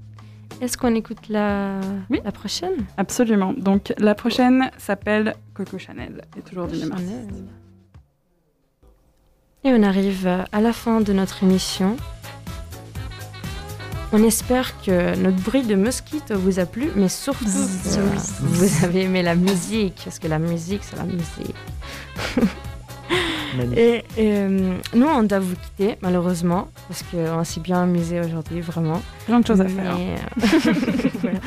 Est-ce 0.61 0.79
qu'on 0.79 0.94
écoute 0.94 1.29
la... 1.29 1.81
Oui. 2.09 2.20
la 2.25 2.33
prochaine? 2.33 2.87
Absolument. 2.96 3.53
Donc 3.53 3.92
la 3.99 4.14
prochaine 4.14 4.70
s'appelle 4.79 5.35
Coco 5.55 5.77
Chanel, 5.79 6.22
et 6.38 6.40
toujours 6.40 6.66
du 6.66 6.79
même 6.79 6.92
artiste. 6.92 7.31
Et 9.64 9.72
on 9.72 9.83
arrive 9.83 10.27
à 10.53 10.61
la 10.61 10.72
fin 10.72 11.01
de 11.01 11.12
notre 11.12 11.42
émission. 11.42 11.96
On 14.18 14.22
espère 14.22 14.81
que 14.81 15.14
notre 15.18 15.37
bruit 15.42 15.62
de 15.62 15.74
mosquito 15.74 16.38
vous 16.38 16.59
a 16.59 16.64
plu, 16.64 16.88
mais 16.96 17.11
surtout 17.11 17.44
que 17.44 18.40
vous 18.40 18.85
avez 18.87 19.02
aimé 19.02 19.22
la 19.22 19.35
musique, 19.35 20.00
parce 20.05 20.18
que 20.18 20.26
la 20.26 20.38
musique, 20.38 20.81
c'est 20.85 20.96
la 20.96 21.05
musique. 21.05 21.55
Et, 23.76 23.96
et, 23.96 24.02
euh, 24.18 24.79
nous, 24.94 25.07
on 25.07 25.22
doit 25.22 25.38
vous 25.38 25.55
quitter, 25.55 25.98
malheureusement, 26.00 26.68
parce 26.88 27.02
qu'on 27.02 27.44
s'est 27.44 27.61
bien 27.61 27.83
amusé 27.83 28.18
aujourd'hui, 28.20 28.62
vraiment. 28.62 29.02
Plein 29.26 29.40
de 29.40 29.46
choses 29.46 29.61
à 29.61 29.68
faire. 29.68 29.94
Mais, 29.98 30.14
euh, 30.14 30.72
voilà. 31.20 31.38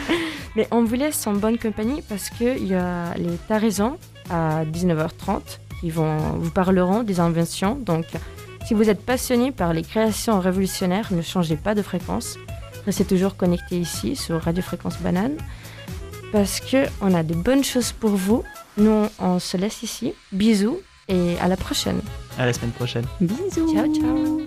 Mais 0.55 0.67
on 0.69 0.83
vous 0.83 0.95
laisse 0.95 1.25
en 1.25 1.33
bonne 1.33 1.57
compagnie 1.57 2.03
parce 2.07 2.29
qu'il 2.29 2.67
y 2.67 2.75
a 2.75 3.15
les 3.15 3.35
T'as 3.47 3.57
raison 3.57 3.97
à 4.29 4.63
19h30 4.65 5.41
qui 5.81 5.89
vont, 5.89 6.17
vous 6.37 6.51
parleront 6.51 7.01
des 7.01 7.19
inventions. 7.19 7.79
Donc, 7.83 8.05
si 8.65 8.75
vous 8.75 8.91
êtes 8.91 9.03
passionné 9.03 9.51
par 9.51 9.73
les 9.73 9.81
créations 9.81 10.39
révolutionnaires, 10.39 11.07
ne 11.11 11.23
changez 11.23 11.55
pas 11.55 11.73
de 11.73 11.81
fréquence. 11.81 12.37
Restez 12.89 13.05
toujours 13.05 13.37
connecté 13.37 13.79
ici 13.79 14.15
sur 14.15 14.41
Radio 14.41 14.63
Fréquence 14.63 14.97
Banane 14.97 15.37
parce 16.31 16.59
qu'on 16.59 17.13
a 17.13 17.21
de 17.21 17.35
bonnes 17.35 17.63
choses 17.63 17.91
pour 17.91 18.09
vous. 18.09 18.43
Nous, 18.77 19.05
on 19.19 19.37
se 19.37 19.57
laisse 19.57 19.83
ici. 19.83 20.15
Bisous 20.31 20.79
et 21.07 21.37
à 21.39 21.47
la 21.47 21.55
prochaine. 21.55 22.01
À 22.39 22.47
la 22.47 22.53
semaine 22.53 22.71
prochaine. 22.71 23.05
Bisous. 23.21 23.71
Ciao, 23.71 23.93
ciao. 23.93 24.41